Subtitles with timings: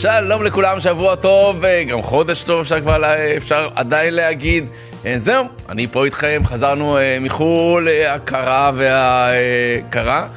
[0.00, 3.02] שלום לכולם, שבוע טוב, גם חודש טוב אפשר כבר,
[3.36, 4.66] אפשר עדיין להגיד.
[5.06, 10.28] אה, זהו, אני פה איתכם, חזרנו אה, מחו"ל, אה, הקרה והקרה.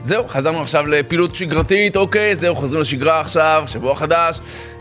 [0.00, 4.40] זהו, חזרנו עכשיו לפעילות שגרתית, אוקיי, זהו, חוזרים לשגרה עכשיו, שבוע חדש,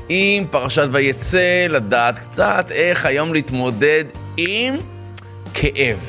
[0.10, 4.04] עם פרשת ויצא, לדעת קצת איך היום להתמודד
[4.38, 4.76] עם
[5.54, 6.00] כאב.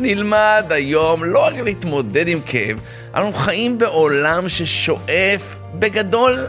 [0.00, 2.78] נלמד היום לא רק להתמודד עם כאב,
[3.14, 6.48] אנחנו חיים בעולם ששואף בגדול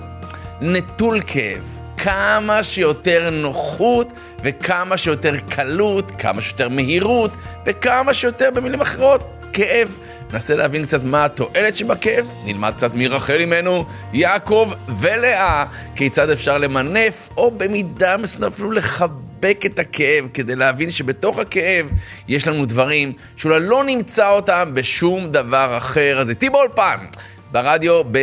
[0.66, 1.80] נטול כאב.
[1.98, 4.13] כמה שיותר נוחות
[4.44, 7.31] וכמה שיותר קלות, כמה שיותר מהירות
[7.66, 9.22] וכמה שיותר במילים אחרות,
[9.53, 9.98] כאב.
[10.31, 16.58] ננסה להבין קצת מה התועלת שבכאב, נלמד קצת מי רחל ממנו, יעקב ולאה, כיצד אפשר
[16.58, 21.89] למנף, או במידה מסוימת אפילו לחבק את הכאב, כדי להבין שבתוך הכאב
[22.27, 26.17] יש לנו דברים שאולי לא נמצא אותם בשום דבר אחר.
[26.20, 26.98] אז איתי באולפן,
[27.52, 28.17] ברדיו, ב...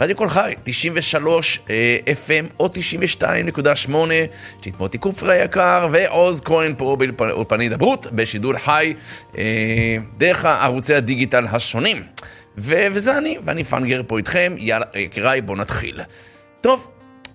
[0.00, 1.60] רדיו קול חי, 93
[2.26, 3.90] FM או 92.8,
[4.66, 8.94] יש מוטי קופרי היקר ועוז כהן פה באולפני הידברות, בשידור חי,
[9.38, 12.02] אה, דרך ערוצי הדיגיטל השונים.
[12.58, 16.00] ו- וזה אני, ואני פאנגר פה איתכם, יאללה, יקיריי, בואו נתחיל.
[16.60, 16.88] טוב,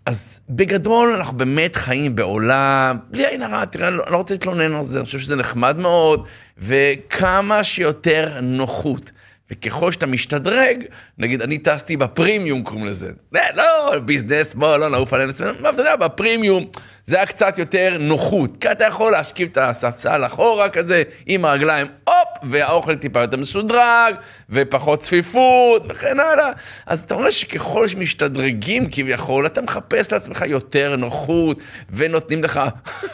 [0.05, 4.75] אז בגדול אנחנו באמת חיים בעולם, בלי עין הרע, תראה, אני לא, לא רוצה להתלונן
[4.75, 6.27] על זה, אני חושב שזה נחמד מאוד,
[6.57, 9.11] וכמה שיותר נוחות.
[9.53, 10.83] וככל שאתה משתדרג,
[11.17, 13.11] נגיד אני טסתי בפרימיום קוראים לזה.
[13.33, 16.65] לא, ביזנס, בוא, לא נעוף עלינו עצמנו, מה אתה יודע, בפרימיום
[17.05, 18.57] זה היה קצת יותר נוחות.
[18.57, 24.15] כי אתה יכול להשכיב את הספסל אחורה כזה, עם הרגליים, הופ, והאוכל טיפה יותר משודרג,
[24.49, 26.51] ופחות צפיפות, וכן הלאה.
[26.85, 32.61] אז אתה רואה שככל שמשתדרגים כביכול, אתה מחפש לעצמך יותר נוחות, ונותנים לך,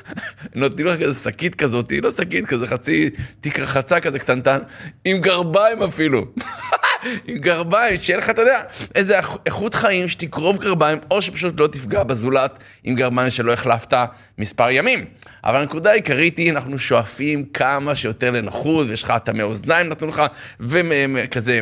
[0.55, 3.09] נותנים לך כזה שקית כזאת, לא שקית, כזה חצי
[3.41, 4.59] תיק רחצה כזה קטנטן,
[5.05, 6.25] עם גרביים אפילו.
[7.25, 8.61] עם גרביים, שיהיה לך, אתה יודע,
[8.95, 13.97] איזה איכות חיים שתקרוב גרביים, או שפשוט לא תפגע בזולת עם גרביים שלא החלפת
[14.37, 15.05] מספר ימים.
[15.43, 20.23] אבל הנקודה העיקרית היא, אנחנו שואפים כמה שיותר לנוחות, ויש לך טמא אוזניים נתנו לך,
[20.59, 21.61] וכזה...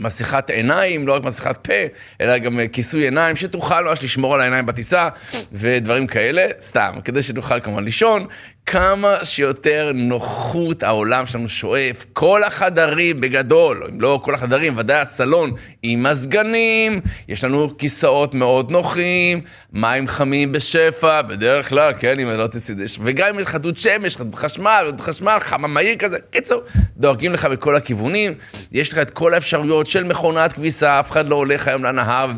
[0.00, 1.72] מסכת עיניים, לא רק מסכת פה,
[2.20, 5.08] אלא גם כיסוי עיניים, שתוכל ממש לשמור על העיניים בטיסה
[5.52, 8.26] ודברים כאלה, סתם, כדי שתוכל כמובן לישון,
[8.70, 12.04] כמה שיותר נוחות העולם שלנו שואף.
[12.12, 15.50] כל החדרים בגדול, אם לא כל החדרים, ודאי הסלון
[15.82, 19.40] עם מזגנים, יש לנו כיסאות מאוד נוחים,
[19.72, 24.84] מים חמים בשפע, בדרך כלל, כן, אם לא תסידש, וגם עם חדות שמש, חדות חשמל,
[24.86, 26.62] חדות חשמל, חמה מהיר כזה, קיצור,
[26.96, 28.34] דואגים לך בכל הכיוונים,
[28.72, 32.30] יש לך את כל האפשרויות של מכונת כביסה, אף אחד לא הולך היום לנהר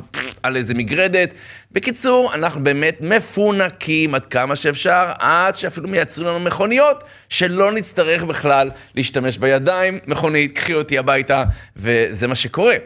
[0.42, 1.34] על איזה מגרדת.
[1.72, 8.70] בקיצור, אנחנו באמת מפונקים עד כמה שאפשר, עד שאפילו מייצרים לנו מכוניות, שלא נצטרך בכלל
[8.94, 11.44] להשתמש בידיים, מכונית, קחי אותי הביתה,
[11.76, 12.76] וזה מה שקורה.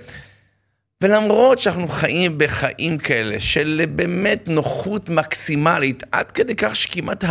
[1.03, 7.25] ולמרות שאנחנו חיים בחיים כאלה של באמת נוחות מקסימלית, עד כדי כך שכמעט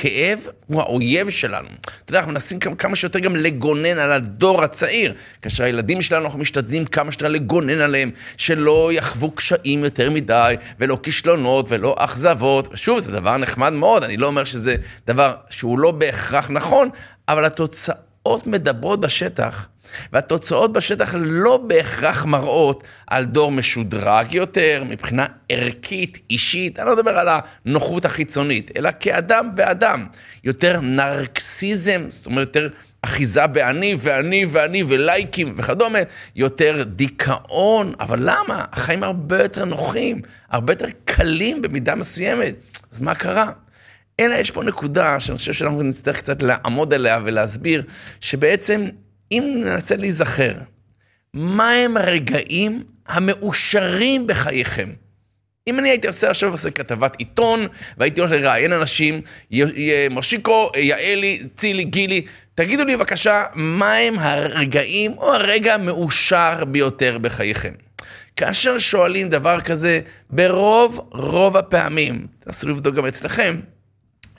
[0.00, 1.68] כאב הוא האויב שלנו.
[1.84, 5.14] אתה יודע, אנחנו מנסים כמה שיותר גם לגונן על הדור הצעיר.
[5.42, 10.98] כאשר הילדים שלנו, אנחנו משתדלים כמה שיותר לגונן עליהם, שלא יחוו קשיים יותר מדי, ולא
[11.02, 12.68] כישלונות, ולא אכזבות.
[12.74, 14.76] שוב, זה דבר נחמד מאוד, אני לא אומר שזה
[15.06, 16.88] דבר שהוא לא בהכרח נכון,
[17.28, 19.66] אבל התוצאות מדברות בשטח.
[20.12, 27.18] והתוצאות בשטח לא בהכרח מראות על דור משודרג יותר, מבחינה ערכית, אישית, אני לא מדבר
[27.18, 30.06] על הנוחות החיצונית, אלא כאדם באדם.
[30.44, 32.68] יותר נרקסיזם, זאת אומרת, יותר
[33.02, 35.98] אחיזה באני ואני ואני ולייקים וכדומה,
[36.36, 38.64] יותר דיכאון, אבל למה?
[38.72, 42.54] החיים הרבה יותר נוחים, הרבה יותר קלים במידה מסוימת.
[42.92, 43.50] אז מה קרה?
[44.20, 47.82] אלא יש פה נקודה שאני חושב שאנחנו נצטרך קצת לעמוד עליה ולהסביר,
[48.20, 48.86] שבעצם
[49.32, 50.52] אם ננסה להיזכר,
[51.34, 54.88] מהם הרגעים המאושרים בחייכם?
[55.68, 57.66] אם אני הייתי עושה עכשיו עושה כתבת עיתון,
[57.98, 59.20] והייתי הולך לראיין אנשים,
[60.10, 62.24] מושיקו, יעלי, צילי, גילי,
[62.54, 67.72] תגידו לי בבקשה, מהם הרגעים או הרגע המאושר ביותר בחייכם?
[68.36, 73.60] כאשר שואלים דבר כזה, ברוב רוב הפעמים, תנסו לבדוק גם אצלכם,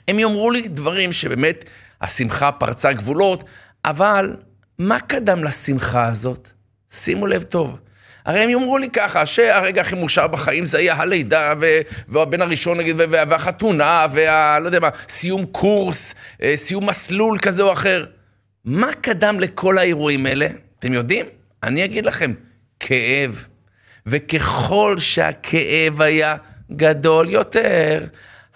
[0.08, 1.64] הם יאמרו לי דברים שבאמת
[2.00, 3.44] השמחה פרצה גבולות,
[3.84, 4.36] אבל
[4.78, 6.48] מה קדם לשמחה הזאת?
[6.90, 7.78] שימו לב טוב.
[8.24, 11.54] הרי הם יאמרו לי ככה, שהרגע הכי מאושר בחיים זה היה הלידה,
[12.08, 14.58] והבן הראשון נגיד, והחתונה, וה...
[14.58, 18.04] לא יודע מה, סיום קורס, אה, סיום מסלול כזה או אחר.
[18.64, 20.46] מה קדם לכל האירועים האלה?
[20.78, 21.26] אתם יודעים?
[21.62, 22.34] אני אגיד לכם,
[22.80, 23.46] כאב.
[24.06, 26.36] וככל שהכאב היה
[26.72, 28.04] גדול יותר,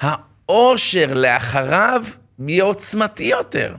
[0.01, 2.05] האושר לאחריו
[2.49, 3.75] יהיה עוצמתי יותר.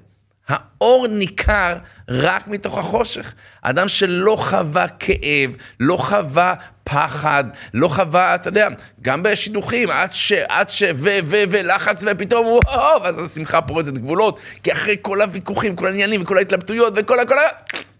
[0.48, 1.78] האור ניכר
[2.10, 3.34] רק מתוך החושך.
[3.62, 6.54] אדם שלא חווה כאב, לא חווה
[6.84, 7.44] פחד,
[7.74, 8.68] לא חווה, אתה יודע,
[9.02, 10.32] גם בשידוכים, עד ש...
[10.32, 10.84] עד ש...
[10.96, 11.10] ו...
[11.24, 11.36] ו...
[11.50, 16.94] ולחץ, ופתאום וואו, ואז השמחה פורצת גבולות, כי אחרי כל הוויכוחים, כל העניינים וכל ההתלבטויות
[16.96, 17.26] וכל ה...
[17.26, 17.48] כל ה...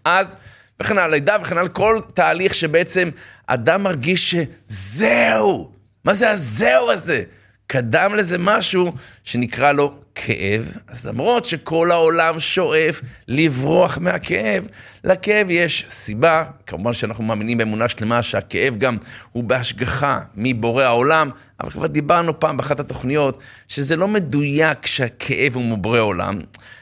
[0.04, 0.36] אז,
[0.82, 3.10] וכן הלאה, לידה וכן הלאה, כל תהליך שבעצם
[3.46, 4.34] אדם מרגיש
[4.68, 5.72] שזהו,
[6.04, 7.22] מה זה הזהו הזה?
[7.66, 8.92] קדם לזה משהו
[9.24, 14.66] שנקרא לו כאב, אז למרות שכל העולם שואף לברוח מהכאב,
[15.04, 18.96] לכאב יש סיבה, כמובן שאנחנו מאמינים באמונה שלמה שהכאב גם
[19.32, 21.30] הוא בהשגחה מבורא העולם,
[21.60, 26.40] אבל כבר דיברנו פעם באחת התוכניות, שזה לא מדויק שהכאב הוא מבורא עולם.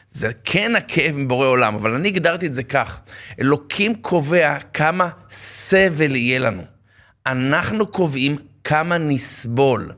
[0.09, 2.99] זה כן הכאב מבורא עולם, אבל אני הגדרתי את זה כך,
[3.41, 6.63] אלוקים קובע כמה סבל יהיה לנו.
[7.25, 9.91] אנחנו קובעים כמה נסבול.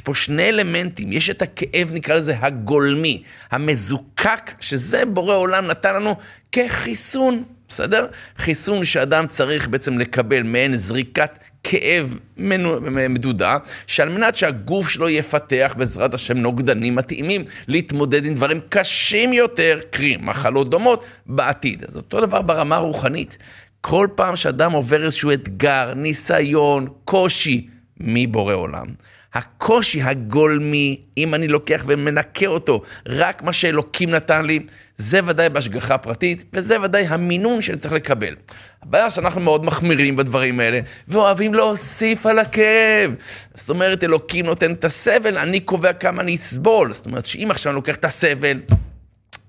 [0.00, 5.94] יש פה שני אלמנטים, יש את הכאב, נקרא לזה הגולמי, המזוקק, שזה בורא עולם נתן
[5.94, 6.16] לנו
[6.52, 8.06] כחיסון, בסדר?
[8.38, 13.56] חיסון שאדם צריך בעצם לקבל מעין זריקת כאב מדודה,
[13.86, 20.16] שעל מנת שהגוף שלו יפתח בעזרת השם נוגדנים מתאימים להתמודד עם דברים קשים יותר, קרי
[20.20, 21.84] מחלות דומות, בעתיד.
[21.88, 23.38] אז אותו דבר ברמה הרוחנית.
[23.80, 27.66] כל פעם שאדם עובר איזשהו אתגר, ניסיון, קושי,
[28.00, 28.86] מבורא עולם.
[29.34, 34.60] הקושי הגולמי, אם אני לוקח ומנקה אותו, רק מה שאלוקים נתן לי,
[34.96, 38.36] זה ודאי בהשגחה פרטית, וזה ודאי המינון שאני צריך לקבל.
[38.82, 43.14] הבעיה שאנחנו מאוד מחמירים בדברים האלה, ואוהבים להוסיף על הכאב.
[43.54, 46.92] זאת אומרת, אלוקים נותן את הסבל, אני קובע כמה אני אסבול.
[46.92, 48.60] זאת אומרת, שאם עכשיו אני לוקח את הסבל,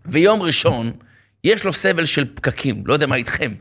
[0.05, 0.91] ויום ראשון,
[1.43, 3.51] יש לו סבל של פקקים, לא יודע מה איתכם.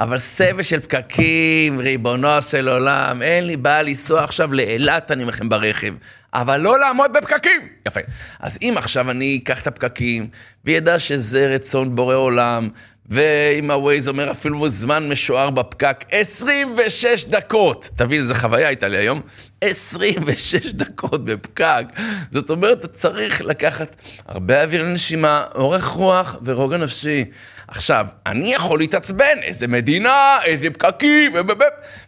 [0.00, 5.32] אבל סבל של פקקים, ריבונו של עולם, אין לי בעיה לנסוע עכשיו לאילת, אני אומר
[5.32, 5.94] לכם, ברכב,
[6.34, 7.68] אבל לא לעמוד בפקקים.
[7.88, 8.00] יפה.
[8.40, 10.28] אז אם עכשיו אני אקח את הפקקים,
[10.64, 12.68] וידע שזה רצון בורא עולם,
[13.10, 17.90] ואם הווייז אומר אפילו זמן משוער בפקק, 26 דקות.
[17.96, 19.20] תבין איזה חוויה הייתה לי היום.
[19.60, 21.84] 26 דקות בפקק.
[22.30, 23.96] זאת אומרת, אתה צריך לקחת
[24.26, 27.24] הרבה אוויר לנשימה, אורך רוח ורוגע נפשי.
[27.68, 31.32] עכשיו, אני יכול להתעצבן, איזה מדינה, איזה פקקים,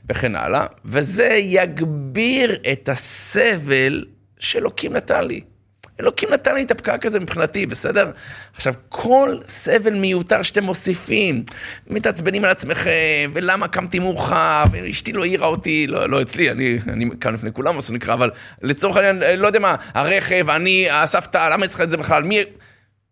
[0.09, 4.05] וכן הלאה, וזה יגביר את הסבל
[4.39, 5.41] שאלוקים נתן לי.
[6.03, 8.11] אלוקים נתן לי את הפקק הזה מבחינתי, בסדר?
[8.55, 11.45] עכשיו, כל סבל מיותר שאתם מוסיפים,
[11.87, 17.11] מתעצבנים על עצמכם, ולמה קמתי מאוחר, ואשתי לא העירה אותי, לא, לא אצלי, אני, אני
[17.21, 18.31] כאן לפני כולם, מה שנקרא, אבל
[18.63, 22.23] לצורך העניין, לא יודע מה, הרכב, אני, הסבתא, למה אני צריך את זה בכלל?
[22.23, 22.43] מי...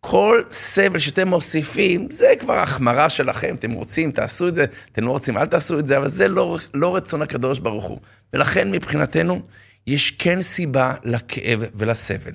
[0.00, 5.10] כל סבל שאתם מוסיפים, זה כבר החמרה שלכם, אתם רוצים, תעשו את זה, אתם לא
[5.10, 7.98] רוצים, אל תעשו את זה, אבל זה לא, לא רצון הקדוש ברוך הוא.
[8.32, 9.42] ולכן מבחינתנו,
[9.86, 12.32] יש כן סיבה לכאב ולסבל.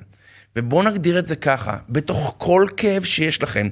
[0.56, 3.68] ובואו נגדיר את זה ככה, בתוך כל כאב שיש לכם,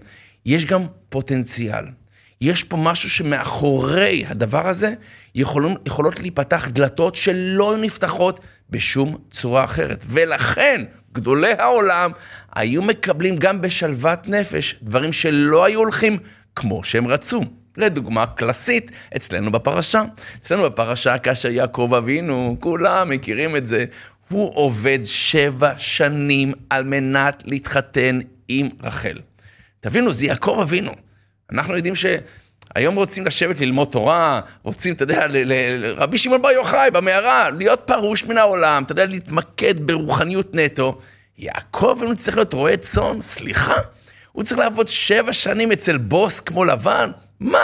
[0.45, 1.85] יש גם פוטנציאל.
[2.41, 4.93] יש פה משהו שמאחורי הדבר הזה
[5.35, 8.39] יכולים, יכולות להיפתח דלתות שלא נפתחות
[8.69, 10.03] בשום צורה אחרת.
[10.07, 10.83] ולכן,
[11.13, 12.11] גדולי העולם
[12.55, 16.17] היו מקבלים גם בשלוות נפש דברים שלא היו הולכים
[16.55, 17.41] כמו שהם רצו.
[17.77, 20.03] לדוגמה קלאסית, אצלנו בפרשה.
[20.39, 23.85] אצלנו בפרשה, כאשר יעקב אבינו, כולם מכירים את זה,
[24.33, 29.19] הוא עובד שבע שנים על מנת להתחתן עם רחל.
[29.79, 30.91] תבינו, זה יעקב אבינו.
[31.51, 37.49] אנחנו יודעים שהיום רוצים לשבת ללמוד תורה, רוצים, אתה יודע, לרבי שמעון בר יוחאי במערה,
[37.49, 40.99] להיות פרוש מן העולם, אתה יודע, להתמקד ברוחניות נטו.
[41.37, 43.21] יעקב אבינו צריך להיות רועה צאן?
[43.21, 43.75] סליחה?
[44.31, 47.11] הוא צריך לעבוד שבע שנים אצל בוס כמו לבן?
[47.39, 47.59] מה?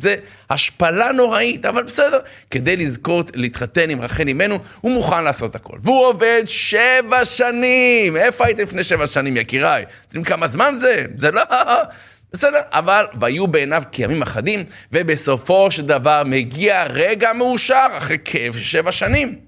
[0.00, 0.16] זה
[0.50, 2.18] השפלה נוראית, אבל בסדר.
[2.50, 5.78] כדי לזכור להתחתן עם רחל אימנו, הוא מוכן לעשות הכל.
[5.82, 8.16] והוא עובד שבע שנים.
[8.16, 9.82] איפה היית לפני שבע שנים, יקיריי?
[9.82, 11.04] אתם יודעים כמה זמן זה?
[11.16, 11.42] זה לא...
[12.32, 18.92] בסדר, אבל והיו בעיניו כימים אחדים, ובסופו של דבר מגיע רגע מאושר אחרי כאב שבע
[18.92, 19.38] שנים.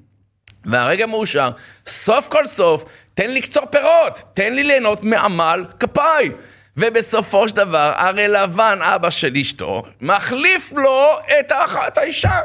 [0.65, 1.51] והרגע מאושר,
[1.87, 2.85] סוף כל סוף,
[3.15, 6.31] תן לי לקצור פירות, תן לי ליהנות מעמל כפיי.
[6.77, 11.77] ובסופו של דבר, הרי לבן, אבא של אשתו, מחליף לו את, האח...
[11.89, 12.41] את האישה.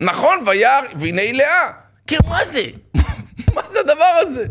[0.00, 1.70] נכון, וירא, והנה היא לאה.
[2.06, 2.62] כאילו, מה זה?
[3.54, 4.46] מה זה הדבר הזה?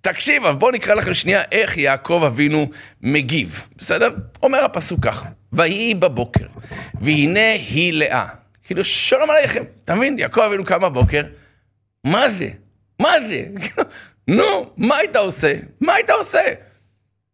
[0.00, 2.66] תקשיב, אבל בואו נקרא לכם שנייה איך יעקב אבינו
[3.02, 4.08] מגיב, בסדר?
[4.42, 6.46] אומר הפסוק ככה, ויהי בבוקר,
[7.00, 8.26] והנה היא לאה.
[8.62, 10.18] כאילו, שלום עליכם, אתה מבין?
[10.18, 11.22] יעקב אבינו קם בבוקר,
[12.04, 12.48] מה זה?
[13.02, 13.44] מה זה?
[14.36, 15.52] נו, מה היית עושה?
[15.80, 16.42] מה היית עושה?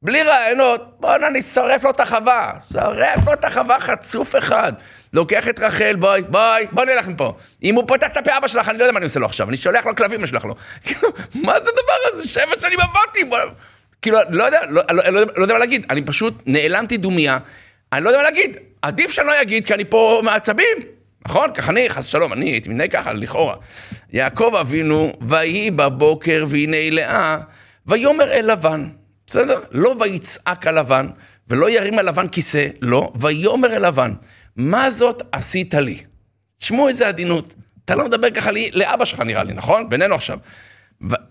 [0.03, 2.53] בלי רעיונות, בואנה, אני שורף לו את החווה.
[2.73, 4.73] שורף לו את החווה חצוף אחד.
[5.13, 7.37] לוקח את רחל, בואי, בואי, בואי נלך מפה.
[7.63, 9.49] אם הוא פותח את הפה אבא שלך, אני לא יודע מה אני עושה לו עכשיו.
[9.49, 10.55] אני שולח לו כלבים, אני שולח לו.
[11.45, 12.29] מה זה הדבר הזה?
[12.29, 13.37] שבע שנים עבדתי.
[14.03, 17.39] כאילו, לא יודע, לא, לא, לא, לא יודע מה להגיד, אני פשוט נעלמתי דומיה,
[17.93, 18.57] אני לא יודע מה להגיד.
[18.83, 20.79] עדיף שאני לא אגיד, כי אני פה מעצבים.
[21.27, 21.53] נכון?
[21.55, 23.57] ככה אני, חס ושלום, אני הייתי מתנהג ככה, לכאורה.
[24.13, 27.39] יעקב אבינו, ויהי בבוקר והנה לאה,
[27.87, 28.89] ויאמר אל לבן.
[29.31, 29.61] בסדר?
[29.71, 31.07] לא ויצעק על לבן,
[31.49, 34.13] ולא ירים על לבן כיסא, לא, ויאמר אל לבן,
[34.57, 36.03] מה זאת עשית לי?
[36.59, 37.55] תשמעו איזה עדינות.
[37.85, 39.89] אתה לא מדבר ככה לי, לאבא שלך נראה לי, נכון?
[39.89, 40.39] בינינו עכשיו.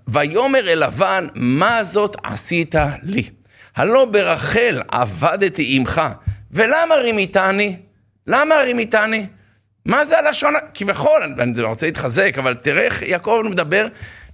[0.08, 3.30] ויאמר אל לבן, מה זאת עשית לי?
[3.76, 6.02] הלא ברחל עבדתי עמך,
[6.52, 7.78] ולמה רימיתני?
[8.28, 9.26] למה רימיתני?
[9.86, 10.54] מה זה הלשון?
[10.74, 13.88] כביכול, אני רוצה להתחזק, אבל תראה איך יעקב מדבר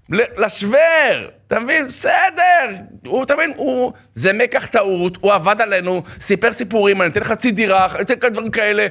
[0.09, 1.87] לשוור, אתה מבין?
[1.87, 7.21] בסדר, הוא, אתה מבין, הוא, זה מקח טעות, הוא עבד עלינו, סיפר סיפורים, אני אתן
[7.21, 8.87] לך חצי דירה, אני אתן לך דברים כאלה,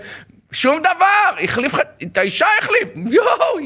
[0.52, 3.58] שום דבר, החליף לך, את האישה החליף, יואו,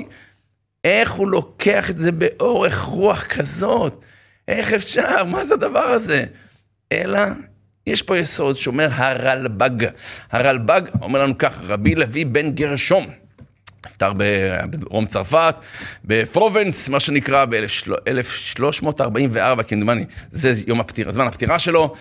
[0.85, 4.05] איך הוא לוקח את זה באורך רוח כזאת?
[4.49, 5.25] איך אפשר?
[5.25, 6.25] מה זה הדבר הזה?
[6.93, 7.21] אלא,
[7.87, 9.87] יש פה יסוד שאומר הרלב"ג.
[10.31, 13.07] הרלב"ג אומר לנו כך, רבי לוי בן גרשום.
[13.89, 14.13] נפטר
[14.71, 15.55] בדרום צרפת,
[16.05, 21.95] בפרובנס, מה שנקרא, ב-1344, כמדומני, זה יום הפטירה, זמן הפטירה שלו.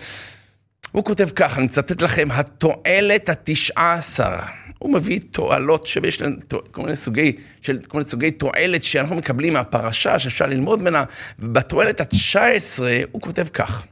[0.92, 4.36] הוא כותב כך, אני מצטט לכם, התועלת התשעה עשר.
[4.78, 6.36] הוא מביא תועלות שיש להן
[6.70, 11.04] כל מיני סוגי, של, כל מיני סוגי תועלת שאנחנו מקבלים מהפרשה, שאפשר ללמוד ממנה,
[11.38, 13.86] ובתועלת התשע עשרה הוא כותב כך,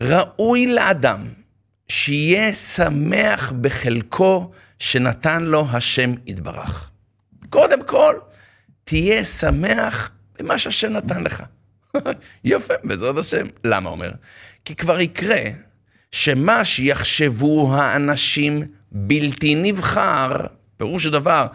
[0.00, 1.28] ראוי לאדם
[1.88, 6.90] שיהיה שמח בחלקו שנתן לו השם יתברך.
[7.50, 8.14] קודם כל,
[8.84, 11.42] תהיה שמח במה שהשם נתן לך.
[12.44, 13.46] יפה, בעזרת השם.
[13.64, 14.10] למה אומר?
[14.64, 15.40] כי כבר יקרה
[16.12, 18.62] שמה שיחשבו האנשים
[18.92, 20.36] בלתי נבחר,
[20.76, 21.46] פירוש הדבר,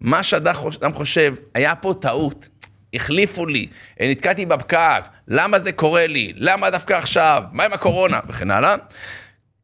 [0.00, 2.48] מה שאדם חושב, היה פה טעות,
[2.94, 3.66] החליפו לי,
[4.00, 8.76] נתקעתי בפקק, למה זה קורה לי, למה דווקא עכשיו, מה עם הקורונה, וכן הלאה.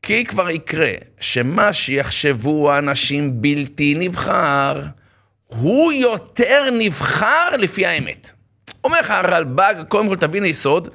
[0.02, 4.82] כי כבר יקרה שמה שיחשבו האנשים בלתי נבחר,
[5.48, 8.32] הוא יותר נבחר לפי האמת.
[8.84, 10.88] אומר לך הרלב"ג, קודם כל תבין היסוד,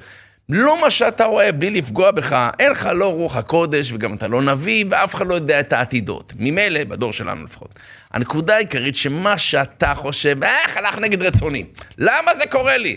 [0.48, 4.42] לא מה שאתה רואה בלי לפגוע בך, אין לך לא רוח הקודש וגם אתה לא
[4.42, 6.32] נביא ואף אחד לא יודע את העתידות.
[6.36, 7.78] ממילא, בדור שלנו לפחות.
[8.10, 11.64] הנקודה העיקרית שמה שאתה חושב, איך הלך נגד רצוני?
[11.98, 12.96] למה זה קורה לי?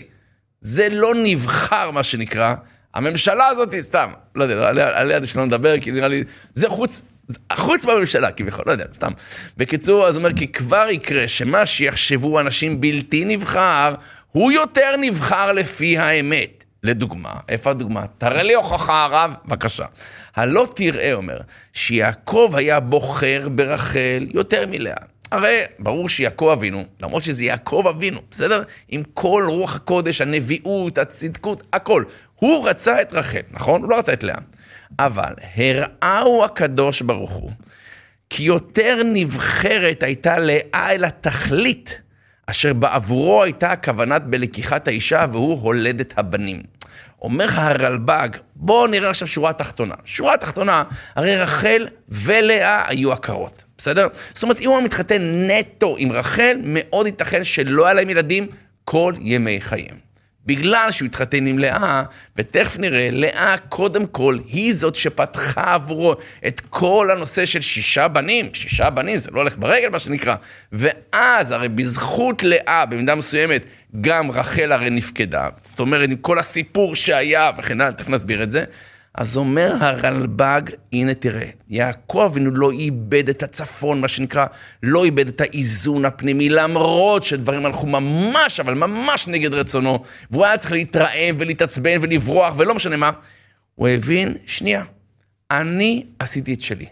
[0.60, 2.54] זה לא נבחר מה שנקרא.
[2.94, 6.24] הממשלה הזאת, סתם, לא יודע, עליה עד שלא נדבר, כי נראה לי,
[6.54, 7.02] זה חוץ,
[7.52, 9.12] חוץ מהממשלה כביכול, לא יודע, סתם.
[9.56, 13.94] בקיצור, אז אומר, כי כבר יקרה שמה שיחשבו אנשים בלתי נבחר,
[14.32, 16.64] הוא יותר נבחר לפי האמת.
[16.82, 18.04] לדוגמה, איפה הדוגמה?
[18.18, 19.84] תראה לי הוכחה הרב, בבקשה.
[20.36, 21.38] הלא תראה, אומר,
[21.72, 24.94] שיעקב היה בוחר ברחל יותר מלאה.
[25.32, 28.62] הרי ברור שיעקב אבינו, למרות שזה יעקב אבינו, בסדר?
[28.88, 32.04] עם כל רוח הקודש, הנביאות, הצדקות, הכל.
[32.34, 33.82] הוא רצה את רחל, נכון?
[33.82, 34.38] הוא לא רצה את לאה.
[34.98, 37.50] אבל הראהו הקדוש ברוך הוא,
[38.30, 42.00] כי יותר נבחרת הייתה לאה אל התכלית,
[42.46, 46.62] אשר בעבורו הייתה הכוונת בלקיחת האישה, והוא הולדת הבנים.
[47.22, 49.94] אומר לך הרלב"ג, בואו נראה עכשיו שורה תחתונה.
[50.04, 50.82] שורה תחתונה,
[51.16, 54.06] הרי רחל ולאה היו עקרות, בסדר?
[54.34, 58.46] זאת אומרת, אם הוא מתחתן נטו עם רחל, מאוד ייתכן שלא היה להם ילדים
[58.84, 60.07] כל ימי חייהם.
[60.48, 62.02] בגלל שהוא התחתן עם לאה,
[62.36, 66.14] ותכף נראה, לאה קודם כל היא זאת שפתחה עבורו
[66.46, 70.34] את כל הנושא של שישה בנים, שישה בנים, זה לא הולך ברגל מה שנקרא,
[70.72, 73.64] ואז הרי בזכות לאה, במידה מסוימת,
[74.00, 78.50] גם רחל הרי נפקדה, זאת אומרת, עם כל הסיפור שהיה וכן הלאה, תכף נסביר את
[78.50, 78.64] זה,
[79.18, 80.60] אז אומר הרלב"ג,
[80.92, 84.46] הנה תראה, יעקב אבינו לא איבד את הצפון, מה שנקרא,
[84.82, 89.98] לא איבד את האיזון הפנימי, למרות שדברים הלכו ממש, אבל ממש נגד רצונו,
[90.30, 93.10] והוא היה צריך להתרעם ולהתעצבן ולברוח ולא משנה מה,
[93.74, 94.84] הוא הבין, שנייה,
[95.50, 96.86] אני עשיתי את שלי.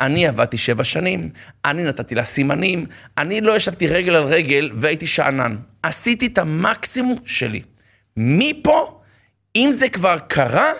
[0.00, 1.30] אני עבדתי שבע שנים,
[1.64, 2.86] אני נתתי לה סימנים,
[3.18, 5.56] אני לא ישבתי רגל על רגל והייתי שאנן.
[5.82, 7.62] עשיתי את המקסימום שלי.
[8.16, 9.00] מפה,
[9.56, 10.72] אם זה כבר קרה,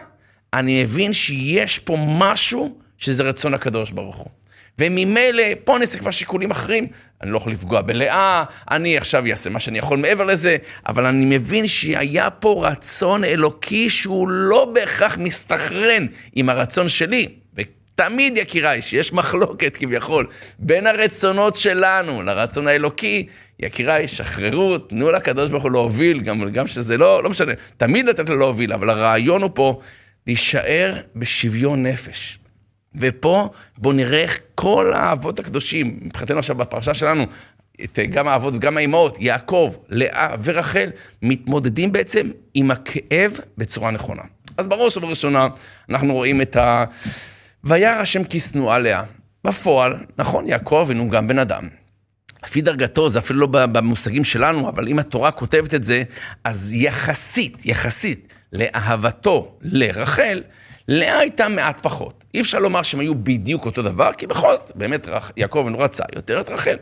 [0.54, 4.26] אני מבין שיש פה משהו שזה רצון הקדוש ברוך הוא.
[4.78, 6.86] וממילא, פה אני אעשה כבר שיקולים אחרים.
[7.22, 11.38] אני לא יכול לפגוע בלאה, אני עכשיו אעשה מה שאני יכול מעבר לזה, אבל אני
[11.38, 17.26] מבין שהיה פה רצון אלוקי שהוא לא בהכרח מסתכרן עם הרצון שלי.
[17.56, 20.26] ותמיד, יקיריי, שיש מחלוקת כביכול
[20.58, 23.26] בין הרצונות שלנו לרצון האלוקי,
[23.60, 28.28] יקיריי, שחררו, תנו לקדוש ברוך הוא להוביל, גם, גם שזה לא, לא משנה, תמיד לתת
[28.28, 29.78] לו להוביל, אבל הרעיון הוא פה
[30.30, 32.38] להישאר בשוויון נפש.
[32.94, 37.26] ופה בואו נראה איך כל האבות הקדושים, מבחינתנו עכשיו בפרשה שלנו,
[37.84, 40.90] את, גם האבות וגם האימהות, יעקב, לאה ורחל,
[41.22, 44.22] מתמודדים בעצם עם הכאב בצורה נכונה.
[44.56, 45.48] אז בראש ובראשונה
[45.88, 46.84] אנחנו רואים את ה...
[47.64, 49.02] וירא השם כי שנואה לאה.
[49.44, 51.68] בפועל, נכון, יעקב אבינו גם בן אדם.
[52.44, 56.02] לפי דרגתו, זה אפילו לא במושגים שלנו, אבל אם התורה כותבת את זה,
[56.44, 60.42] אז יחסית, יחסית לאהבתו לרחל,
[60.88, 62.24] לאה הייתה מעט פחות.
[62.34, 66.04] אי אפשר לומר שהם היו בדיוק אותו דבר, כי בכל זאת, באמת יעקב אבינו רצה
[66.16, 66.76] יותר את רחל.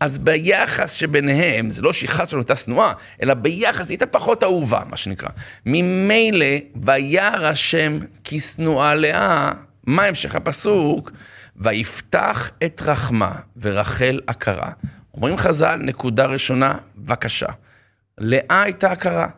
[0.00, 4.42] אז ביחס שביניהם, זה לא שהיא חס ושלום הייתה שנואה, אלא ביחס היא הייתה פחות
[4.42, 5.28] אהובה, מה שנקרא.
[5.66, 6.46] ממילא,
[6.82, 9.52] וירא השם כי שנואה לאה,
[9.86, 11.10] מה המשך הפסוק?
[11.56, 14.70] ויפתח את רחמה ורחל עקרה.
[15.14, 17.48] אומרים חז"ל, נקודה ראשונה, בבקשה.
[18.18, 19.28] לאה הייתה עקרה.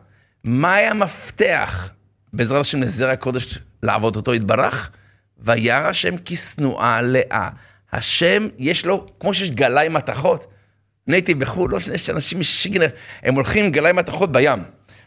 [0.43, 1.91] מה היה המפתח
[2.33, 4.89] בעזרת השם לזרע הקודש לעבוד אותו יתברך?
[5.39, 7.49] וירא השם כי שנואה לאה.
[7.93, 10.47] השם, יש לו, כמו שיש גלאי מתכות,
[11.07, 12.87] אני הייתי בחו"ל, לא משנה, יש אנשים משיגנר,
[13.23, 14.63] הם הולכים עם גלאי מתכות בים.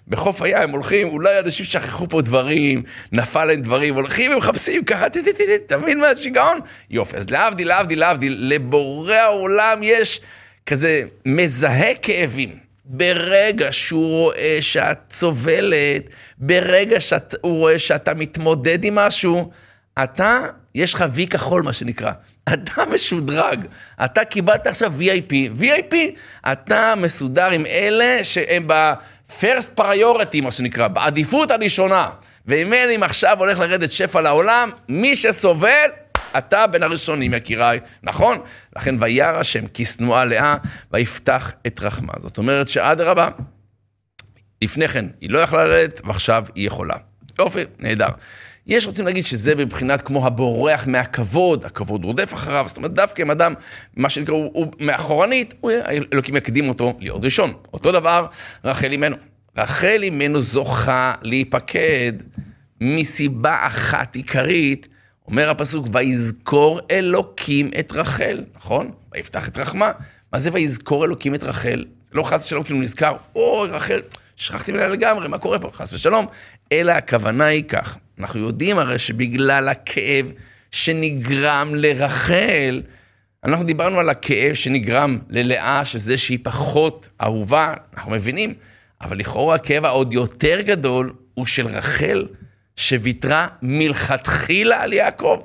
[0.08, 5.10] בחוף הים הם הולכים, אולי אנשים שכחו פה דברים, נפל להם דברים, הולכים ומחפשים ככה,
[5.10, 5.16] ת,
[5.66, 6.58] אתה מבין מה השיגעון?
[6.90, 10.20] יופי, אז להבדיל, להבדיל, להבדיל, לבורא העולם יש
[10.66, 12.63] כזה מזהה כאבים.
[12.84, 19.50] ברגע שהוא רואה שאת סובלת, ברגע שהוא רואה שאתה מתמודד עם משהו,
[20.02, 20.40] אתה,
[20.74, 22.12] יש לך וי כחול, מה שנקרא.
[22.54, 23.66] אתה משודרג.
[24.04, 25.60] אתה קיבלת עכשיו VIP.
[25.60, 25.94] VIP,
[26.52, 32.08] אתה מסודר עם אלה שהם ב-first priority, מה שנקרא, בעדיפות הראשונה.
[32.46, 35.88] ואם אם עכשיו הולך לרדת שפע לעולם, מי שסובל,
[36.38, 38.38] אתה בין הראשונים, יקיריי, נכון?
[38.76, 40.56] לכן וירא השם כי שנואה לאה,
[40.92, 42.12] ויפתח את רחמה.
[42.18, 43.28] זאת אומרת שאדרבה,
[44.62, 46.94] לפני כן היא לא יכלה לרדת, ועכשיו היא יכולה.
[47.38, 48.08] יופי, נהדר.
[48.66, 53.30] יש רוצים להגיד שזה בבחינת כמו הבורח מהכבוד, הכבוד רודף אחריו, זאת אומרת דווקא אם
[53.30, 53.54] אדם,
[53.96, 55.70] מה שנקרא, הוא, הוא מאחורנית, הוא,
[56.12, 57.52] אלוקים יקדים אותו להיות ראשון.
[57.72, 58.26] אותו דבר
[58.64, 59.16] רחל אימנו.
[59.56, 62.12] רחל אימנו זוכה להיפקד
[62.80, 64.88] מסיבה אחת עיקרית,
[65.28, 68.90] אומר הפסוק, ויזכור אלוקים את רחל, נכון?
[69.14, 69.92] ויפתח את רחמה.
[70.32, 71.84] מה זה ויזכור אלוקים את רחל?
[72.02, 74.00] זה לא חס ושלום כאילו נזכר, אוי רחל,
[74.36, 75.70] שכחתי ממנה לגמרי, מה קורה פה?
[75.72, 76.26] חס ושלום.
[76.72, 80.32] אלא הכוונה היא כך, אנחנו יודעים הרי שבגלל הכאב
[80.70, 82.82] שנגרם לרחל,
[83.44, 88.54] אנחנו דיברנו על הכאב שנגרם ללאה, שזה שהיא פחות אהובה, אנחנו מבינים,
[89.00, 92.26] אבל לכאורה הכאב העוד יותר גדול הוא של רחל,
[92.76, 95.42] שוויתרה מלכתחילה על יעקב.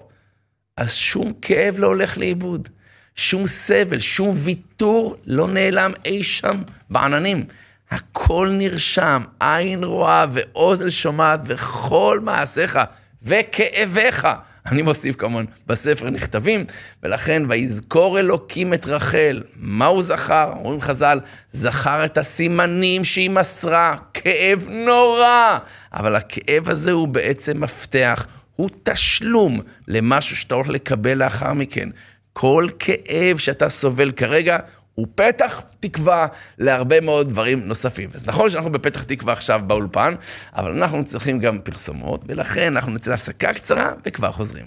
[0.77, 2.67] אז שום כאב לא הולך לאיבוד,
[3.15, 7.45] שום סבל, שום ויתור לא נעלם אי שם בעננים.
[7.91, 12.79] הכל נרשם, עין רואה ואוזן שומעת וכל מעשיך
[13.23, 14.27] וכאביך.
[14.71, 16.65] אני מוסיף כמובן, בספר נכתבים,
[17.03, 19.43] ולכן ויזכור אלוקים את רחל.
[19.55, 20.53] מה הוא זכר?
[20.55, 21.19] אומרים חז"ל,
[21.51, 25.58] זכר את הסימנים שהיא מסרה, כאב נורא.
[25.93, 31.89] אבל הכאב הזה הוא בעצם מפתח, הוא תשלום למשהו שאתה הולך לקבל לאחר מכן.
[32.34, 34.58] כל כאב שאתה סובל כרגע,
[34.99, 38.09] הוא פתח תקווה להרבה מאוד דברים נוספים.
[38.13, 40.13] אז נכון שאנחנו בפתח תקווה עכשיו באולפן,
[40.53, 44.65] אבל אנחנו צריכים גם פרסומות, ולכן אנחנו נצא להפסקה קצרה וכבר חוזרים.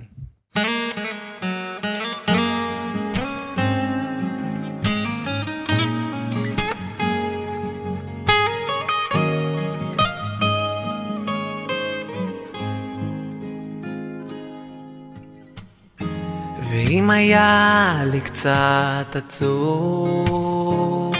[16.93, 21.15] ואם היה לי קצת עצוב,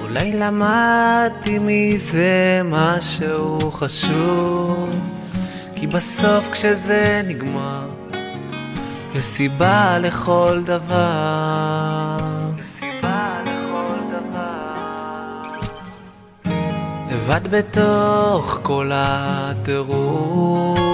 [0.00, 4.90] אולי למדתי מזה משהו חשוב,
[5.74, 7.88] כי בסוף כשזה נגמר,
[9.14, 12.16] יש סיבה לכל דבר.
[17.10, 20.90] לבד בתוך כל הטירוף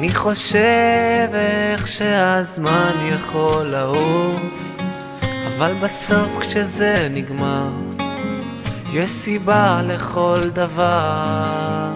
[0.00, 4.40] אני חושב איך שהזמן יכול לעוף,
[5.46, 7.68] אבל בסוף כשזה נגמר,
[8.92, 11.92] יש סיבה לכל דבר.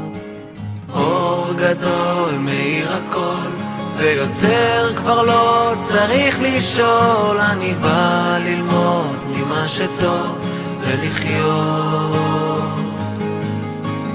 [0.94, 3.50] אור גדול מאיר הכל,
[3.96, 10.38] ויותר כבר לא צריך לשאול, אני בא ללמוד ממה שטוב
[10.80, 12.53] ולחיות.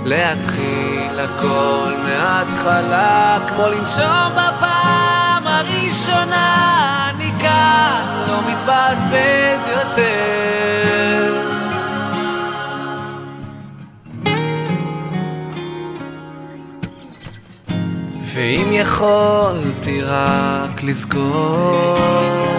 [0.10, 10.50] להתחיל הכל מההתחלה, כמו לנשום בפעם הראשונה, אני כאן לא מתבזבז יותר.
[18.34, 22.59] ואם יכולתי רק לזכור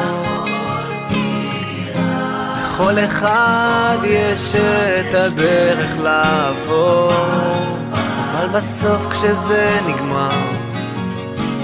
[2.80, 7.12] לכל אחד יש את הדרך לעבור,
[7.92, 10.28] אבל בסוף כשזה נגמר,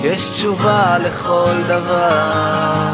[0.02, 2.88] יש תשובה לכל דבר.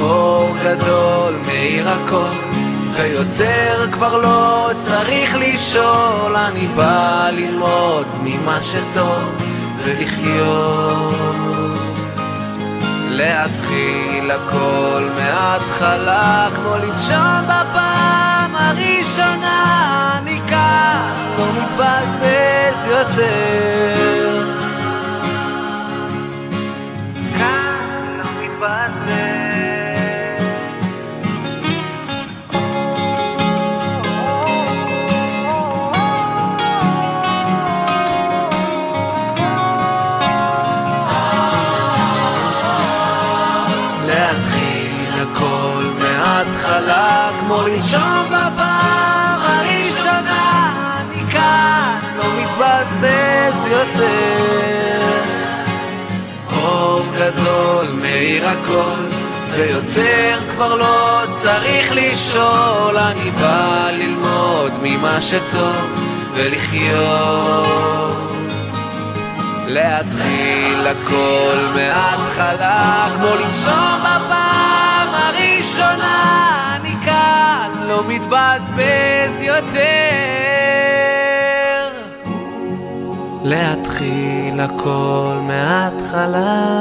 [0.00, 2.36] אור גדול מאיר הכל,
[2.92, 9.34] ויותר כבר לא צריך לשאול, אני בא ללמוד ממה שטוב
[9.84, 11.57] ולחיות.
[13.10, 24.44] להתחיל הכל מההתחלה, כמו לנשום בפעם הראשונה, כאן, לא מתבזבז יותר.
[27.38, 29.37] כאן לא מתבזבז
[47.78, 55.00] לנשום בפעם הראשונה אני כאן לא מתבזבז יותר.
[56.56, 59.16] אור גדול מאיר הכל
[59.50, 62.96] ויותר כבר לא צריך לשאול.
[62.96, 65.76] אני בא ללמוד ממה שטוב
[66.34, 67.66] ולחיות.
[69.66, 76.57] להתחיל הכל מההתחלה כמו לנשום בפעם הראשונה
[78.02, 79.78] מתבזבז יותר
[83.44, 86.78] להתחיל הכל מההתחלה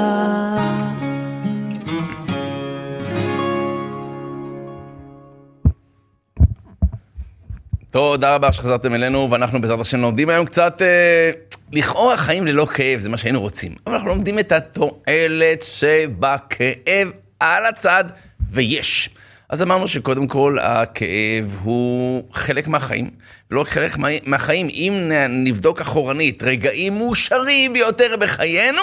[7.92, 10.82] תודה רבה שחזרתם אלינו, ואנחנו בעזרת השם לומדים היום קצת...
[10.82, 11.32] אה...
[11.72, 13.76] לכאורה חיים ללא כאב, זה מה שהיינו רוצים.
[13.88, 18.04] אבל אנחנו לומדים את התועלת שבכאב על הצד,
[18.50, 19.10] ויש.
[19.50, 23.10] אז אמרנו שקודם כל הכאב הוא חלק מהחיים,
[23.52, 24.68] ולא רק חלק מהחיים.
[24.70, 28.82] אם נבדוק אחורנית רגעים מאושרים ביותר בחיינו,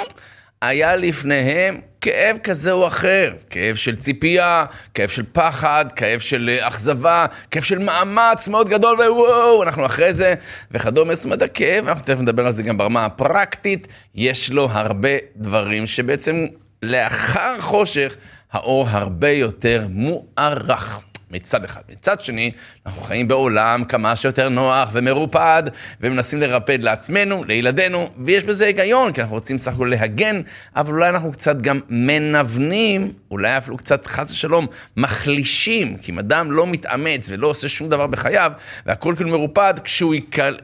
[0.62, 6.68] היה לפניהם כאב כזה או אחר, כאב של ציפייה, כאב של פחד, כאב של אה,
[6.68, 10.35] אכזבה, כאב של מאמץ מאוד גדול, ווואו, אנחנו אחרי זה,
[10.70, 11.14] וכדומה.
[11.14, 15.87] זאת אומרת, הכאב, אנחנו תכף נדבר על זה גם ברמה הפרקטית, יש לו הרבה דברים
[15.87, 16.46] שבעצם
[16.83, 18.16] לאחר חושך,
[18.55, 21.05] האור הרבה יותר מוערך.
[21.35, 21.81] מצד אחד.
[21.92, 22.51] מצד שני,
[22.87, 25.62] אנחנו חיים בעולם כמה שיותר נוח ומרופד,
[26.01, 30.40] ומנסים לרפד לעצמנו, לילדינו, ויש בזה היגיון, כי אנחנו רוצים סך הכול להגן,
[30.77, 34.66] אבל אולי אנחנו קצת גם מנוונים, אולי אפילו קצת, חס ושלום,
[34.97, 38.53] מחלישים, כי אם אדם לא מתאמץ ולא עושה שום דבר בחייו,
[38.87, 40.14] והכל כאילו מרופד, כשהוא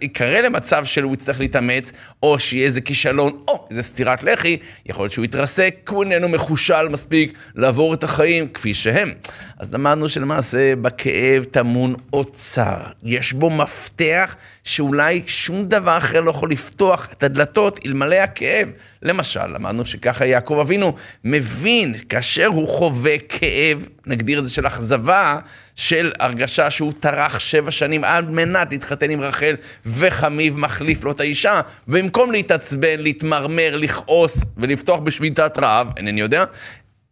[0.00, 4.56] יקרא למצב שהוא יצטרך להתאמץ, או שיהיה איזה כישלון, או איזה סטירת לחי,
[4.86, 9.12] יכול להיות שהוא יתרסק, כי הוא איננו מחושל מספיק לעבור את החיים כפי שהם.
[9.60, 12.76] אז למדנו שלמעשה בכאב טמון אוצר.
[13.02, 18.68] יש בו מפתח שאולי שום דבר אחר לא יכול לפתוח את הדלתות אלמלא הכאב.
[19.02, 20.94] למשל, למדנו שככה יעקב אבינו
[21.24, 25.38] מבין, כאשר הוא חווה כאב, נגדיר את זה של אכזבה,
[25.76, 29.54] של הרגשה שהוא טרח שבע שנים על מנת להתחתן עם רחל,
[29.86, 36.44] וחמיב מחליף לו את האישה, במקום להתעצבן, להתמרמר, לכעוס ולפתוח בשביתת רעב, אינני יודע,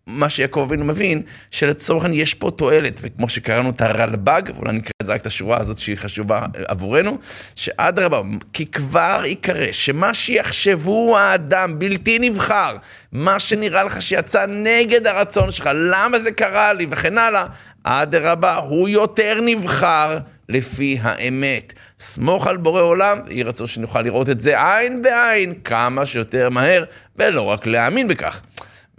[0.09, 4.91] מה שיעקב אבינו מבין, שלצורך העניין יש פה תועלת, וכמו שקראנו את הרלב"ג, ואולי נקרא
[5.03, 7.19] את זה רק את השורה הזאת שהיא חשובה עבורנו,
[7.57, 8.21] שאדרבה,
[8.53, 12.77] כי כבר יקרא שמה שיחשבו האדם בלתי נבחר,
[13.13, 17.47] מה שנראה לך שיצא נגד הרצון שלך, למה זה קרה לי וכן הלאה,
[17.83, 20.19] אדרבה, הוא יותר נבחר
[20.49, 21.73] לפי האמת.
[21.99, 26.85] סמוך על בורא עולם, יהי רצון שנוכל לראות את זה עין בעין כמה שיותר מהר,
[27.17, 28.41] ולא רק להאמין בכך.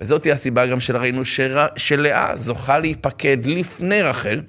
[0.02, 1.66] וזאת היא הסיבה גם שראינו שר...
[1.76, 4.42] שלאה זוכה להיפקד לפני רחל.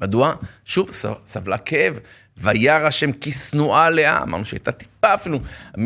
[0.00, 0.34] מדוע?
[0.64, 0.90] שוב,
[1.24, 1.98] סבלה כאב.
[2.36, 5.38] וירא השם כשנואה לאה, אמרנו שהייתה טיפה אפילו,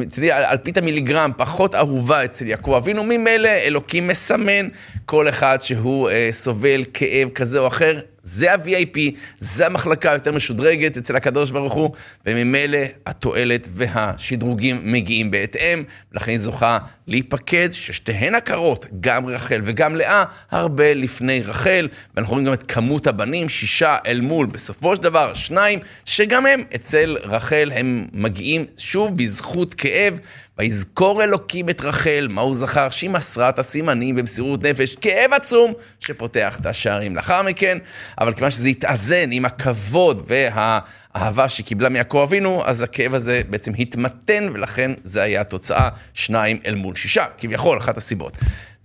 [0.02, 4.68] אצלי על פית המיליגרם, פחות אהובה אצל יעקב אבינו, ממילא אלוקים מסמן
[5.04, 8.98] כל אחד שהוא אה, סובל כאב כזה או אחר, זה ה-VIP,
[9.38, 11.90] זה המחלקה היותר משודרגת אצל הקדוש ברוך הוא,
[12.26, 20.24] וממילא התועלת והשדרוגים מגיעים בהתאם, ולכן היא זוכה להיפקד ששתיהן עקרות, גם רחל וגם לאה,
[20.50, 25.34] הרבה לפני רחל, ואנחנו רואים גם את כמות הבנים, שישה אל מול, בסופו של דבר,
[25.34, 30.18] שניים, שגם הם אצל רחל, הם מגיעים שוב בזכות כאב.
[30.58, 32.88] ויזכור אלוקים את רחל, מה הוא זכר?
[32.90, 37.78] שהיא מסרה את הסימנים במסירות נפש, כאב עצום שפותח את השערים לאחר מכן,
[38.20, 44.48] אבל כיוון שזה התאזן עם הכבוד והאהבה שקיבלה מיעקב אבינו, אז הכאב הזה בעצם התמתן,
[44.54, 48.36] ולכן זה היה התוצאה שניים אל מול שישה, כביכול, אחת הסיבות.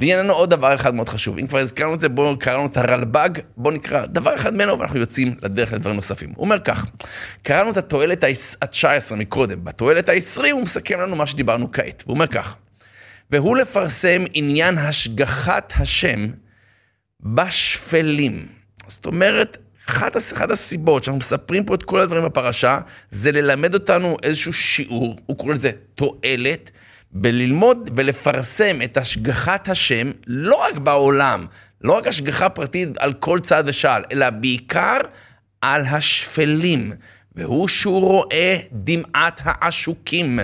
[0.01, 1.37] לענייננו עוד דבר אחד מאוד חשוב.
[1.37, 4.99] אם כבר הזכרנו את זה, בואו קראנו את הרלב"ג, בואו נקרא דבר אחד ממנו ואנחנו
[4.99, 6.29] יוצאים לדרך לדברים נוספים.
[6.35, 6.85] הוא אומר כך,
[7.43, 12.03] קראנו את התועלת ה-19 מקודם, בתועלת ה-20 הוא מסכם לנו מה שדיברנו כעת.
[12.05, 12.55] והוא אומר כך,
[13.31, 16.27] והוא לפרסם עניין השגחת השם
[17.21, 18.47] בשפלים.
[18.87, 19.57] זאת אומרת,
[19.89, 25.19] אחת, אחת הסיבות שאנחנו מספרים פה את כל הדברים בפרשה, זה ללמד אותנו איזשהו שיעור,
[25.25, 26.71] הוא קורא לזה תועלת,
[27.13, 31.45] בללמוד ולפרסם את השגחת השם, לא רק בעולם,
[31.81, 34.97] לא רק השגחה פרטית על כל צד ושעל, אלא בעיקר
[35.61, 36.91] על השפלים.
[37.35, 40.39] והוא שהוא רואה דמעת העשוקים.